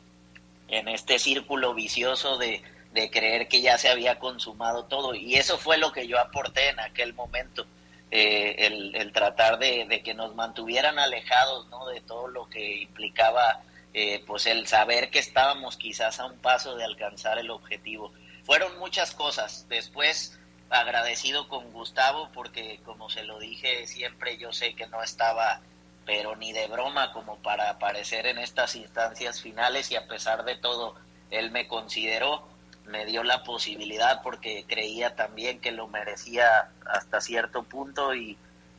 [0.69, 2.63] en este círculo vicioso de,
[2.93, 6.69] de creer que ya se había consumado todo y eso fue lo que yo aporté
[6.69, 7.67] en aquel momento
[8.13, 11.87] eh, el, el, tratar de, de, que nos mantuvieran alejados ¿no?
[11.89, 13.63] de todo lo que implicaba
[13.93, 18.13] eh, pues el saber que estábamos quizás a un paso de alcanzar el objetivo
[18.45, 20.39] fueron muchas cosas después
[20.71, 25.61] agradecido con Gustavo porque como se lo dije siempre yo sé que no estaba
[26.07, 30.57] pero ni de broma como para aparecer en estas instancias finales y a pesar de
[30.57, 30.95] todo
[31.31, 32.49] él me consideró
[32.87, 38.37] me dio la posibilidad porque creía también que lo merecía hasta cierto punto y,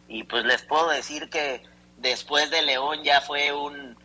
[0.08, 1.64] y pues les puedo decir que
[1.98, 3.98] después de León ya fue un,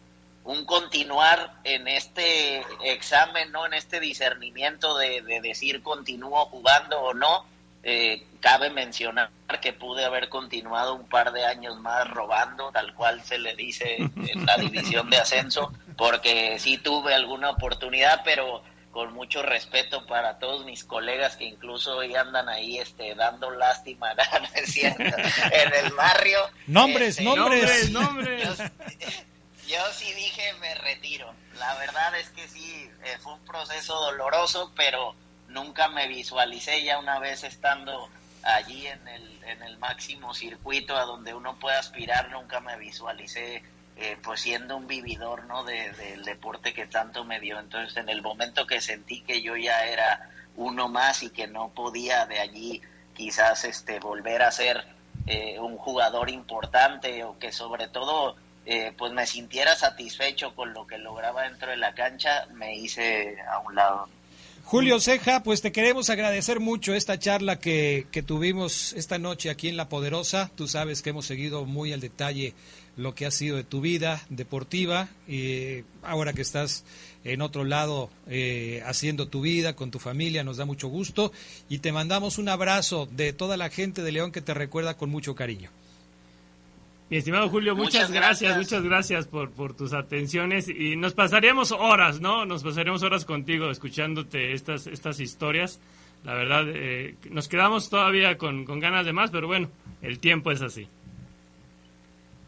[0.45, 3.67] un continuar en este examen, ¿no?
[3.67, 7.45] En este discernimiento de, de decir continúo jugando o no.
[7.89, 9.31] Eh, cabe mencionar
[9.63, 13.99] que pude haber continuado un par de años más robando, tal cual se le dice
[13.99, 20.41] en la división de ascenso, porque sí tuve alguna oportunidad, pero con mucho respeto para
[20.41, 24.13] todos mis colegas que incluso hoy andan ahí este dando lástima
[24.91, 27.91] en el barrio nombres este, nombres.
[27.91, 28.59] nombres
[29.69, 31.33] yo, sí dije me retiro.
[31.59, 35.15] La verdad es que sí eh, fue un proceso doloroso pero
[35.49, 38.09] nunca me visualicé ya una vez estando
[38.43, 43.63] allí en el en el máximo circuito a donde uno puede aspirar nunca me visualicé
[43.99, 47.59] eh, pues siendo un vividor no del deporte que tanto me dio.
[47.59, 51.71] Entonces en el momento que sentí que yo ya era uno más y que no
[51.71, 52.83] podía de allí
[53.15, 54.85] quizás este volver a ser
[55.27, 58.37] eh, un jugador importante o que sobre todo
[58.67, 63.41] eh, pues me sintiera satisfecho con lo que lograba dentro de la cancha me hice
[63.49, 64.09] a un lado
[64.67, 69.69] Julio Ceja, pues te queremos agradecer mucho esta charla que, que tuvimos esta noche aquí
[69.69, 70.51] en La Poderosa.
[70.57, 72.53] Tú sabes que hemos seguido muy al detalle
[72.97, 76.83] lo que ha sido de tu vida deportiva y ahora que estás
[77.23, 81.31] en otro lado eh, haciendo tu vida con tu familia, nos da mucho gusto
[81.69, 85.11] y te mandamos un abrazo de toda la gente de León que te recuerda con
[85.11, 85.71] mucho cariño.
[87.09, 92.21] Mi estimado Julio, muchas, gracias, muchas gracias por, por tus atenciones y nos pasaríamos horas,
[92.21, 92.45] ¿no?
[92.47, 95.79] Nos pasaríamos horas contigo escuchándote estas, estas historias.
[96.25, 99.71] La verdad, eh, nos quedamos todavía con, con ganas de más, pero bueno,
[100.03, 100.89] el tiempo es así.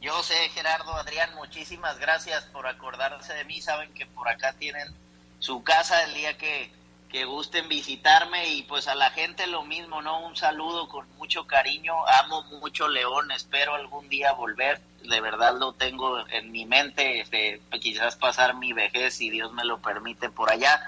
[0.01, 3.61] Yo sé, Gerardo, Adrián, muchísimas gracias por acordarse de mí.
[3.61, 4.89] Saben que por acá tienen
[5.39, 6.69] su casa el día que,
[7.09, 10.27] que gusten visitarme y pues a la gente lo mismo, ¿no?
[10.27, 11.95] Un saludo con mucho cariño.
[12.07, 14.81] Amo mucho León, espero algún día volver.
[15.03, 19.65] De verdad lo tengo en mi mente, este, quizás pasar mi vejez si Dios me
[19.65, 20.81] lo permite por allá.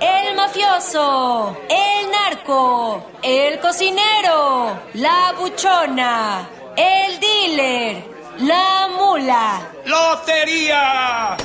[0.00, 8.04] El mafioso, el narco, el cocinero, la buchona, el dealer,
[8.38, 9.60] la mula.
[9.86, 11.36] ¡Lotería!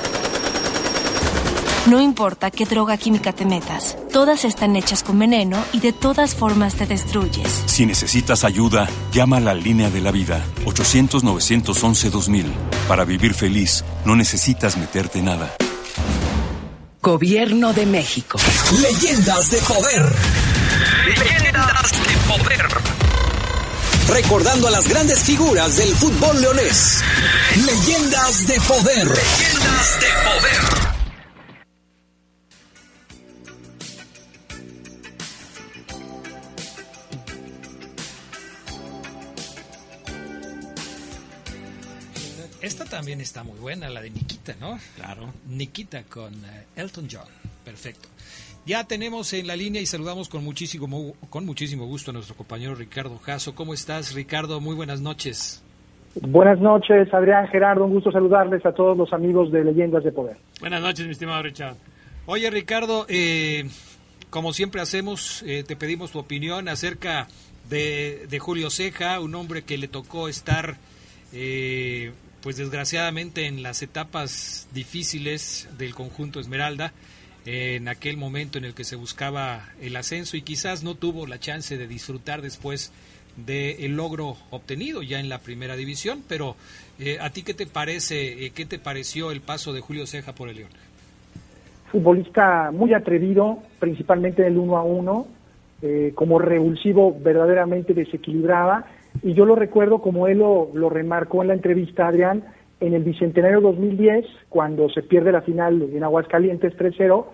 [1.86, 6.34] No importa qué droga química te metas, todas están hechas con veneno y de todas
[6.34, 7.62] formas te destruyes.
[7.66, 12.44] Si necesitas ayuda, llama a la línea de la vida, 800-911-2000.
[12.86, 15.56] Para vivir feliz, no necesitas meterte nada.
[17.00, 18.38] Gobierno de México.
[18.82, 20.12] Leyendas de poder.
[21.06, 22.68] Leyendas de poder.
[24.06, 27.02] Recordando a las grandes figuras del fútbol leonés.
[27.56, 29.06] Leyendas de poder.
[29.06, 30.89] Leyendas de poder.
[42.90, 44.78] También está muy buena, la de Nikita, ¿no?
[44.96, 45.32] Claro.
[45.48, 47.28] Nikita con eh, Elton John.
[47.64, 48.08] Perfecto.
[48.66, 52.74] Ya tenemos en la línea y saludamos con muchísimo, con muchísimo gusto a nuestro compañero
[52.74, 53.54] Ricardo Jasso.
[53.54, 54.60] ¿Cómo estás, Ricardo?
[54.60, 55.62] Muy buenas noches.
[56.20, 57.84] Buenas noches, Adrián Gerardo.
[57.84, 60.36] Un gusto saludarles a todos los amigos de Leyendas de Poder.
[60.60, 61.76] Buenas noches, mi estimado Richard.
[62.26, 63.68] Oye, Ricardo, eh,
[64.28, 67.28] como siempre hacemos, eh, te pedimos tu opinión acerca
[67.68, 70.76] de, de, Julio Ceja, un hombre que le tocó estar,
[71.32, 72.12] eh,
[72.42, 76.92] pues desgraciadamente, en las etapas difíciles del conjunto Esmeralda.
[77.46, 81.38] en aquel momento en el que se buscaba el ascenso y quizás no tuvo la
[81.38, 82.92] chance de disfrutar después
[83.36, 86.56] del logro obtenido ya en la primera división, pero
[86.98, 90.34] eh, ¿a ti qué te parece, eh, qué te pareció el paso de Julio Ceja
[90.34, 90.70] por el León?
[91.90, 95.26] Futbolista muy atrevido, principalmente en el uno a uno,
[95.82, 98.84] eh, como revulsivo verdaderamente desequilibraba,
[99.22, 102.44] y yo lo recuerdo como él lo, lo remarcó en la entrevista, Adrián,
[102.80, 107.24] en el Bicentenario 2010, cuando se pierde la final en Aguascalientes 3-0,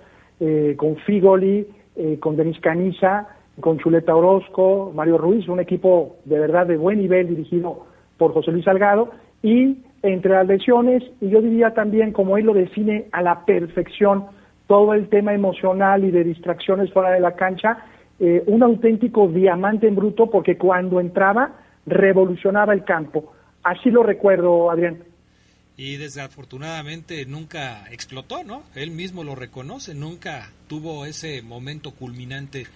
[0.40, 3.28] eh, con Figoli, eh, con Denis Caniza,
[3.60, 7.86] con Chuleta Orozco, Mario Ruiz, un equipo de verdad de buen nivel dirigido
[8.18, 9.10] por José Luis Salgado,
[9.42, 14.24] y entre las lesiones, y yo diría también, como él lo define a la perfección,
[14.66, 17.78] todo el tema emocional y de distracciones fuera de la cancha,
[18.18, 21.52] eh, un auténtico diamante en bruto, porque cuando entraba,
[21.86, 23.32] revolucionaba el campo.
[23.62, 24.98] Así lo recuerdo, Adrián
[25.76, 28.62] y desafortunadamente nunca explotó, ¿no?
[28.74, 32.66] Él mismo lo reconoce, nunca tuvo ese momento culminante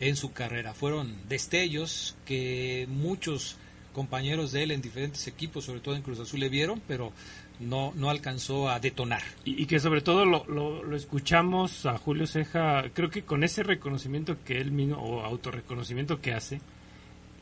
[0.00, 0.72] en su carrera.
[0.72, 3.56] Fueron destellos que muchos
[3.92, 7.12] compañeros de él en diferentes equipos, sobre todo en Cruz Azul, le vieron, pero
[7.58, 9.22] no, no alcanzó a detonar.
[9.44, 14.36] Y, que sobre todo lo, lo, escuchamos a Julio Ceja, creo que con ese reconocimiento
[14.44, 16.60] que él mismo, o autorreconocimiento que hace,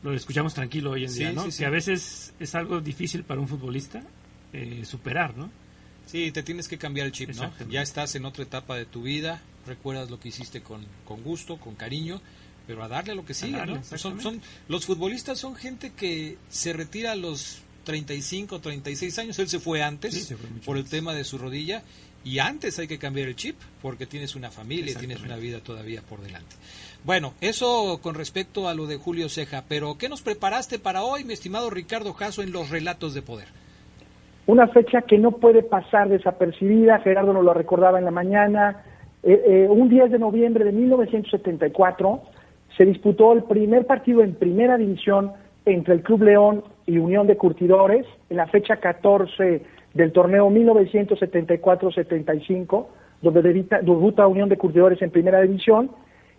[0.03, 1.47] lo escuchamos tranquilo hoy en día, ¿no?
[1.49, 4.03] Que a veces es algo difícil para un futbolista
[4.51, 5.49] eh, superar, ¿no?
[6.05, 7.51] Sí, te tienes que cambiar el chip, ¿no?
[7.69, 11.57] Ya estás en otra etapa de tu vida, recuerdas lo que hiciste con, con gusto,
[11.57, 12.21] con cariño,
[12.67, 13.81] pero a darle lo que sigue, ¿no?
[13.83, 19.47] Son, son, los futbolistas son gente que se retira a los 35, 36 años, él
[19.47, 20.33] se fue antes
[20.65, 21.83] por el tema de su rodilla
[22.23, 26.01] y antes hay que cambiar el chip porque tienes una familia, tienes una vida todavía
[26.01, 26.55] por delante.
[27.03, 31.25] Bueno, eso con respecto a lo de Julio Ceja, pero ¿qué nos preparaste para hoy,
[31.25, 33.47] mi estimado Ricardo Jasso, en los relatos de poder?
[34.45, 38.83] Una fecha que no puede pasar desapercibida, Gerardo nos lo recordaba en la mañana,
[39.23, 42.23] eh, eh, un 10 de noviembre de 1974
[42.77, 45.31] se disputó el primer partido en primera división
[45.65, 49.61] entre el Club León y Unión de Curtidores en la fecha 14
[49.93, 52.87] del torneo 1974-75,
[53.21, 55.91] donde debuta Unión de Curtidores en primera división,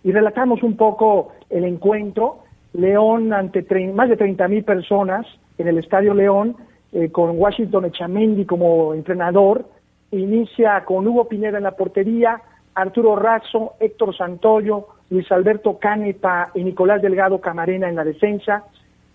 [0.02, 2.40] y relatamos un poco el encuentro.
[2.74, 5.26] León ante más de 30 mil personas
[5.58, 6.56] en el Estadio León
[6.92, 9.64] eh, con Washington Echamendi como entrenador,
[10.10, 12.40] inicia con Hugo Pineda en la portería,
[12.74, 18.64] Arturo Razzo, Héctor Santoyo, Luis Alberto Canepa y Nicolás Delgado Camarena en la defensa,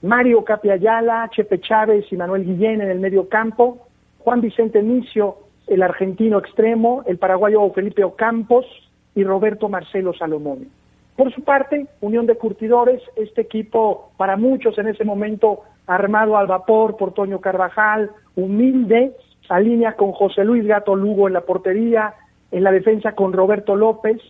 [0.02, 3.86] Mario Capiayala, Chepe Chávez y Manuel Guillén en el medio campo,
[4.20, 5.38] Juan Vicente Micio,
[5.68, 8.66] el argentino extremo, el paraguayo Felipe Ocampos
[9.14, 10.70] y Roberto Marcelo Salomón.
[11.18, 16.48] Por su parte, Unión de Curtidores, este equipo para muchos en ese momento armado al
[16.48, 19.12] vapor por Toño Carvajal, humilde,
[19.50, 22.14] alinea con José Luis Gato Lugo en la portería,
[22.52, 24.22] en la defensa con Roberto López,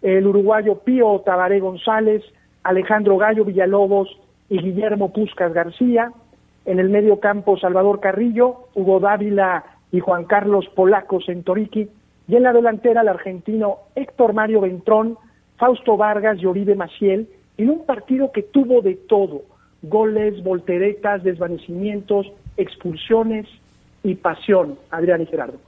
[0.00, 2.22] el uruguayo Pío Tabaré González,
[2.62, 4.08] Alejandro Gallo Villalobos
[4.50, 6.12] y Guillermo Puscas García,
[6.66, 11.88] en el medio campo Salvador Carrillo, Hugo Dávila y Juan Carlos Polacos en Toriki,
[12.28, 15.16] y en la delantera el argentino Héctor Mario Ventrón,
[15.56, 19.42] Fausto Vargas y Oribe Maciel, en un partido que tuvo de todo,
[19.82, 22.26] goles, volteretas, desvanecimientos,
[22.56, 23.46] expulsiones
[24.02, 25.58] y pasión, Adrián y Gerardo.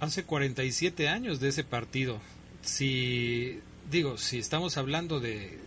[0.00, 2.18] Hace 47 años de ese partido.
[2.62, 3.60] Si,
[3.90, 5.58] digo, si estamos hablando de,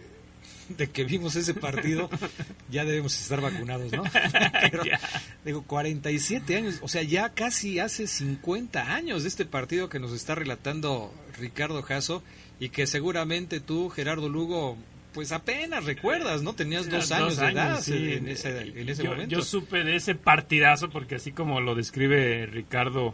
[0.77, 2.09] de que vimos ese partido,
[2.71, 4.03] ya debemos estar vacunados, ¿no?
[4.61, 4.83] Pero,
[5.45, 10.11] digo, 47 años, o sea, ya casi hace 50 años de este partido que nos
[10.13, 12.23] está relatando Ricardo Jasso
[12.59, 14.77] y que seguramente tú, Gerardo Lugo,
[15.13, 16.53] pues apenas recuerdas, ¿no?
[16.53, 19.35] Tenías dos, años, de edad en ese, momento.
[19.35, 23.13] Yo supe de ese partidazo porque así como lo describe Ricardo,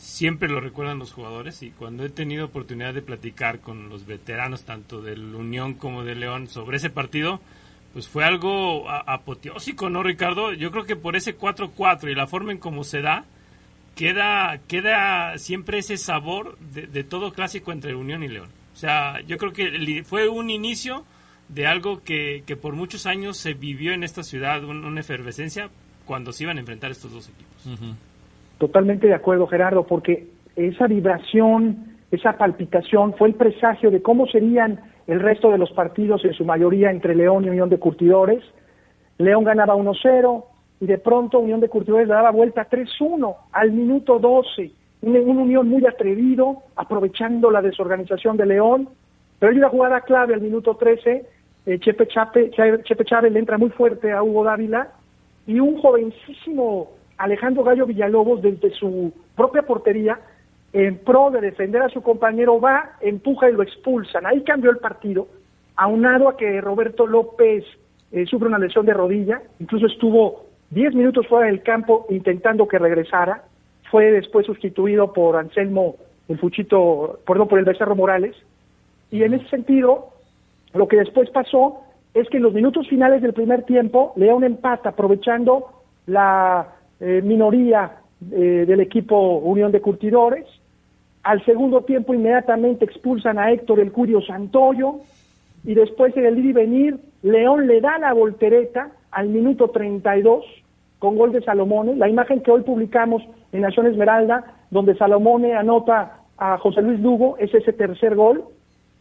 [0.00, 4.62] siempre lo recuerdan los jugadores y cuando he tenido oportunidad de platicar con los veteranos
[4.62, 7.40] tanto del Unión como de León sobre ese partido,
[7.92, 10.54] pues fue algo apoteósico, ¿no, Ricardo?
[10.54, 13.24] Yo creo que por ese 4-4 y la forma en cómo se da,
[13.94, 18.48] queda, queda siempre ese sabor de, todo clásico entre Unión y León.
[18.72, 21.04] O sea, yo creo que fue un inicio
[21.48, 25.68] de algo que, que por muchos años se vivió en esta ciudad, una efervescencia
[26.06, 27.98] cuando se iban a enfrentar estos dos equipos.
[28.60, 34.78] Totalmente de acuerdo, Gerardo, porque esa vibración, esa palpitación fue el presagio de cómo serían
[35.06, 38.44] el resto de los partidos, en su mayoría entre León y Unión de Curtidores.
[39.16, 40.44] León ganaba 1-0
[40.78, 44.70] y de pronto Unión de Curtidores daba vuelta 3-1 al minuto 12.
[45.00, 48.90] Un, un Unión muy atrevido, aprovechando la desorganización de León,
[49.38, 51.26] pero hay una jugada clave al minuto 13
[51.64, 54.88] eh, Chepe, Chape, Chepe Chávez le entra muy fuerte a Hugo Dávila
[55.46, 56.90] y un jovencísimo
[57.20, 60.18] Alejandro Gallo Villalobos desde su propia portería
[60.72, 64.24] en pro de defender a su compañero, va, empuja y lo expulsan.
[64.24, 65.28] Ahí cambió el partido,
[65.76, 67.64] aunado a que Roberto López
[68.12, 72.78] eh, sufre una lesión de rodilla, incluso estuvo 10 minutos fuera del campo intentando que
[72.78, 73.42] regresara,
[73.90, 75.96] fue después sustituido por Anselmo,
[76.28, 78.34] el Fuchito, perdón, por el Becerro Morales,
[79.10, 80.10] y en ese sentido,
[80.72, 81.80] lo que después pasó
[82.14, 85.66] es que en los minutos finales del primer tiempo, León empata aprovechando
[86.06, 87.98] la eh, minoría
[88.32, 90.46] eh, del equipo Unión de Curtidores.
[91.22, 95.00] Al segundo tiempo inmediatamente expulsan a Héctor el Curio Santoyo
[95.64, 100.44] y después en el ir y venir, León le da la voltereta al minuto 32
[100.98, 101.96] con gol de Salomone.
[101.96, 103.22] La imagen que hoy publicamos
[103.52, 108.44] en Nación Esmeralda, donde Salomone anota a José Luis Lugo, es ese tercer gol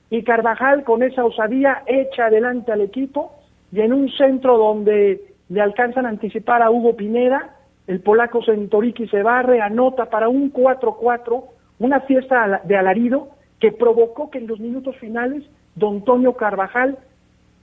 [0.09, 3.31] y Carvajal con esa osadía echa adelante al equipo
[3.71, 7.55] y en un centro donde le alcanzan a anticipar a Hugo Pineda,
[7.89, 11.43] el polaco Sentoriki se barre, anota para un 4-4,
[11.79, 13.29] una fiesta de alarido
[13.59, 16.99] que provocó que en los minutos finales don Toño Carvajal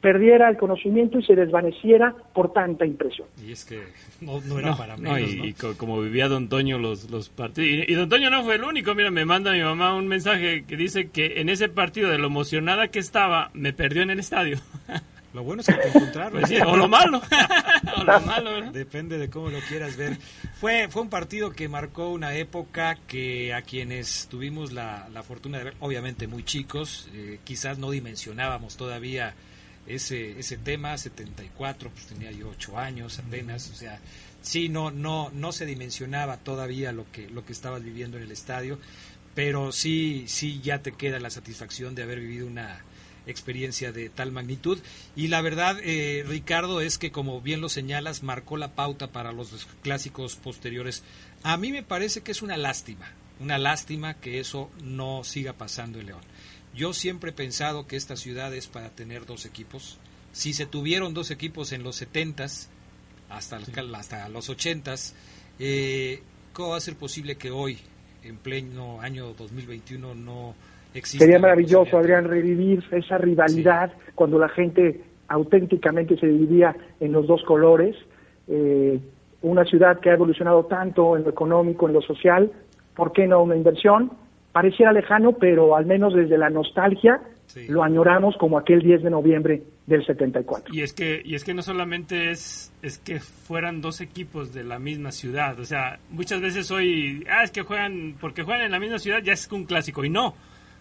[0.01, 3.29] perdiera el conocimiento y se desvaneciera por tanta impresión.
[3.41, 3.85] Y es que
[4.21, 7.89] no, era para menos, y, como vivía Don Toño los, los partidos.
[7.89, 8.97] Y, Don Toño no fue el único.
[8.97, 12.27] Mira, me manda mi mamá un mensaje que dice que en ese partido, de lo
[12.27, 14.59] emocionada que estaba, me perdió en el estadio.
[15.37, 16.41] Lo bueno es que te encontraron.
[16.41, 17.21] Pues o lo malo.
[17.99, 20.17] o lo malo Depende de cómo lo quieras ver.
[20.59, 25.59] Fue, fue un partido que marcó una época que a quienes tuvimos la, la fortuna
[25.59, 29.35] de ver, obviamente muy chicos, eh, quizás no dimensionábamos todavía
[29.87, 34.01] ese, ese tema, 74, pues tenía yo 8 años apenas, o sea,
[34.41, 38.33] sí, no, no, no se dimensionaba todavía lo que, lo que estabas viviendo en el
[38.33, 38.79] estadio,
[39.35, 42.86] pero sí, sí ya te queda la satisfacción de haber vivido una
[43.27, 44.79] experiencia de tal magnitud.
[45.15, 49.33] Y la verdad, eh, Ricardo, es que como bien lo señalas, marcó la pauta para
[49.33, 51.03] los clásicos posteriores.
[51.43, 56.01] A mí me parece que es una lástima, una lástima que eso no siga pasando
[56.01, 56.23] en León.
[56.75, 59.99] Yo siempre he pensado que esta ciudad es para tener dos equipos.
[60.33, 62.67] Si se tuvieron dos equipos en los 70s
[63.31, 63.57] hasta,
[63.95, 65.13] hasta los 80s,
[65.59, 66.23] eh,
[66.53, 67.79] ¿cómo va a ser posible que hoy,
[68.23, 70.55] en pleno año 2021, no
[71.05, 77.43] Sería maravilloso, Adrián, revivir esa rivalidad cuando la gente auténticamente se dividía en los dos
[77.45, 77.97] colores.
[78.49, 78.99] Eh,
[79.43, 82.51] una ciudad que ha evolucionado tanto en lo económico, en lo social,
[82.95, 84.11] ¿por qué no una inversión?
[84.57, 87.21] pareciera lejano, pero al menos desde la nostalgia
[87.69, 90.75] lo añoramos como aquel 10 de noviembre del 74.
[90.75, 94.65] Y es que y es que no solamente es es que fueran dos equipos de
[94.65, 98.71] la misma ciudad, o sea, muchas veces hoy ah es que juegan porque juegan en
[98.73, 100.35] la misma ciudad ya es un clásico y no.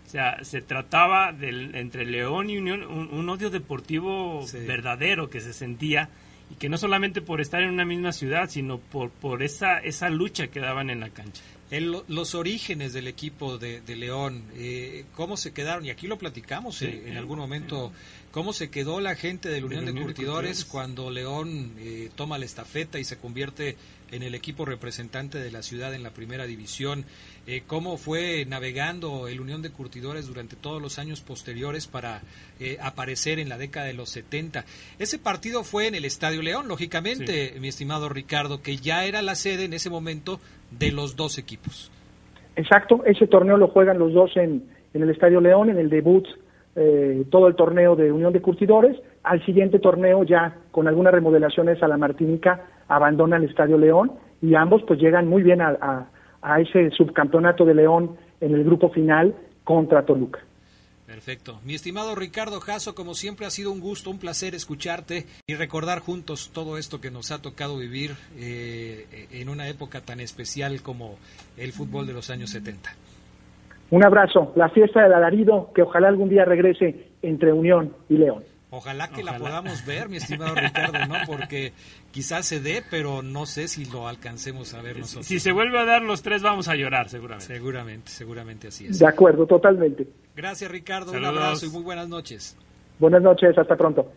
[0.06, 5.51] O sea, se trataba del entre León y Unión un, odio deportivo verdadero que se
[5.51, 6.10] sentía
[6.51, 10.10] y que no solamente por estar en una misma ciudad, sino por por esa esa
[10.10, 11.41] lucha que daban en la cancha.
[11.72, 17.06] Los orígenes del equipo de, León, eh, cómo se quedaron, y aquí lo platicamos eh,
[17.08, 17.91] en algún momento,
[18.32, 20.64] cómo se quedó la gente de la Unión de, Curtidores.
[20.64, 23.78] cuando León eh, toma la estafeta y se convierte
[24.16, 27.05] en el equipo representante de la ciudad en la primera división,
[27.68, 32.22] cómo fue navegando el Unión de Curtidores durante todos los años posteriores para
[32.82, 34.66] aparecer en la década de los 70.
[34.99, 39.36] Ese partido fue en el Estadio León, lógicamente, mi estimado Ricardo, que ya era la
[39.36, 40.39] sede en ese momento
[40.72, 41.91] de los dos equipos.
[42.55, 44.63] Exacto, ese torneo lo juegan los dos en,
[44.93, 46.26] en el Estadio León, en el debut,
[46.76, 48.97] eh, todo el torneo de Unión de Curtidores.
[49.24, 54.11] Al siguiente torneo, ya con algunas remodelaciones a la Martinica, abandona el Estadio León
[54.41, 56.07] y ambos pues llegan muy bien a,
[56.41, 60.39] a ese subcampeonato de León en el grupo final contra Toluca.
[61.07, 61.59] Perfecto.
[61.63, 65.99] Mi estimado Ricardo Jasso, como siempre ha sido un gusto, un placer escucharte y recordar
[65.99, 71.17] juntos todo esto que nos ha tocado vivir eh, en una época tan especial como
[71.57, 72.89] el fútbol de los años 70.
[73.91, 78.43] Un abrazo, la fiesta del alarido que ojalá algún día regrese entre Unión y León.
[78.72, 81.16] Ojalá que la podamos ver, mi estimado Ricardo, ¿no?
[81.26, 81.74] Porque
[82.11, 85.28] quizás se dé, pero no sé si lo alcancemos a ver nosotros.
[85.28, 87.45] Si se vuelve a dar los tres, vamos a llorar, seguramente.
[87.53, 88.99] Seguramente, seguramente así es.
[88.99, 90.07] De acuerdo, totalmente.
[90.36, 91.11] Gracias, Ricardo.
[91.11, 92.57] Un abrazo y muy buenas noches.
[92.99, 94.11] Buenas noches, hasta pronto.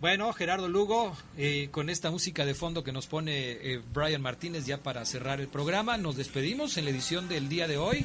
[0.00, 4.66] Bueno, Gerardo Lugo, eh, con esta música de fondo que nos pone eh, Brian Martínez
[4.66, 8.04] ya para cerrar el programa, nos despedimos en la edición del día de hoy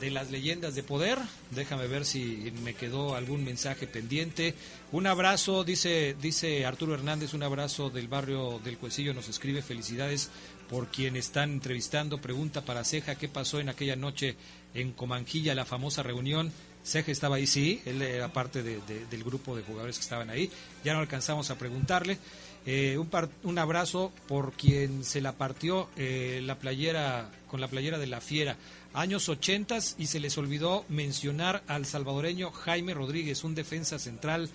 [0.00, 1.18] de las leyendas de poder.
[1.50, 4.54] Déjame ver si me quedó algún mensaje pendiente.
[4.92, 10.30] Un abrazo, dice, dice Arturo Hernández, un abrazo del barrio del Cuecillo, nos escribe felicidades
[10.68, 12.20] por quien están entrevistando.
[12.20, 14.36] Pregunta para Ceja, ¿qué pasó en aquella noche
[14.74, 16.52] en Comanjilla, la famosa reunión?
[16.84, 20.50] Ceja estaba ahí, sí, él era parte del grupo de jugadores que estaban ahí.
[20.84, 22.18] Ya no alcanzamos a preguntarle.
[22.66, 23.10] Eh, un,
[23.42, 28.22] un, abrazo por quien se la partió eh, la playera con la playera de la
[28.22, 28.56] fiera
[28.94, 34.48] años 80 y se les olvidó mencionar al salvadoreño Jaime Rodríguez, un defensa central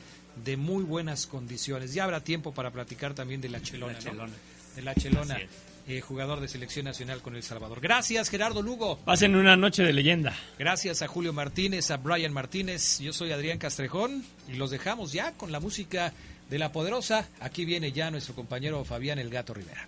[0.44, 1.94] de muy buenas condiciones.
[1.94, 3.94] Ya habrá tiempo para platicar también de la Chelona.
[3.94, 4.28] La Chelona.
[4.28, 4.76] ¿no?
[4.76, 5.38] De la Chelona,
[5.88, 7.82] eh, jugador de selección nacional con El Salvador.
[7.82, 8.98] Gracias, Gerardo Lugo.
[9.00, 10.36] Pasen una noche de leyenda.
[10.58, 13.00] Gracias a Julio Martínez, a Brian Martínez.
[13.00, 16.14] Yo soy Adrián Castrejón y los dejamos ya con la música
[16.50, 17.28] de La Poderosa.
[17.40, 19.88] Aquí viene ya nuestro compañero Fabián El Gato Rivera.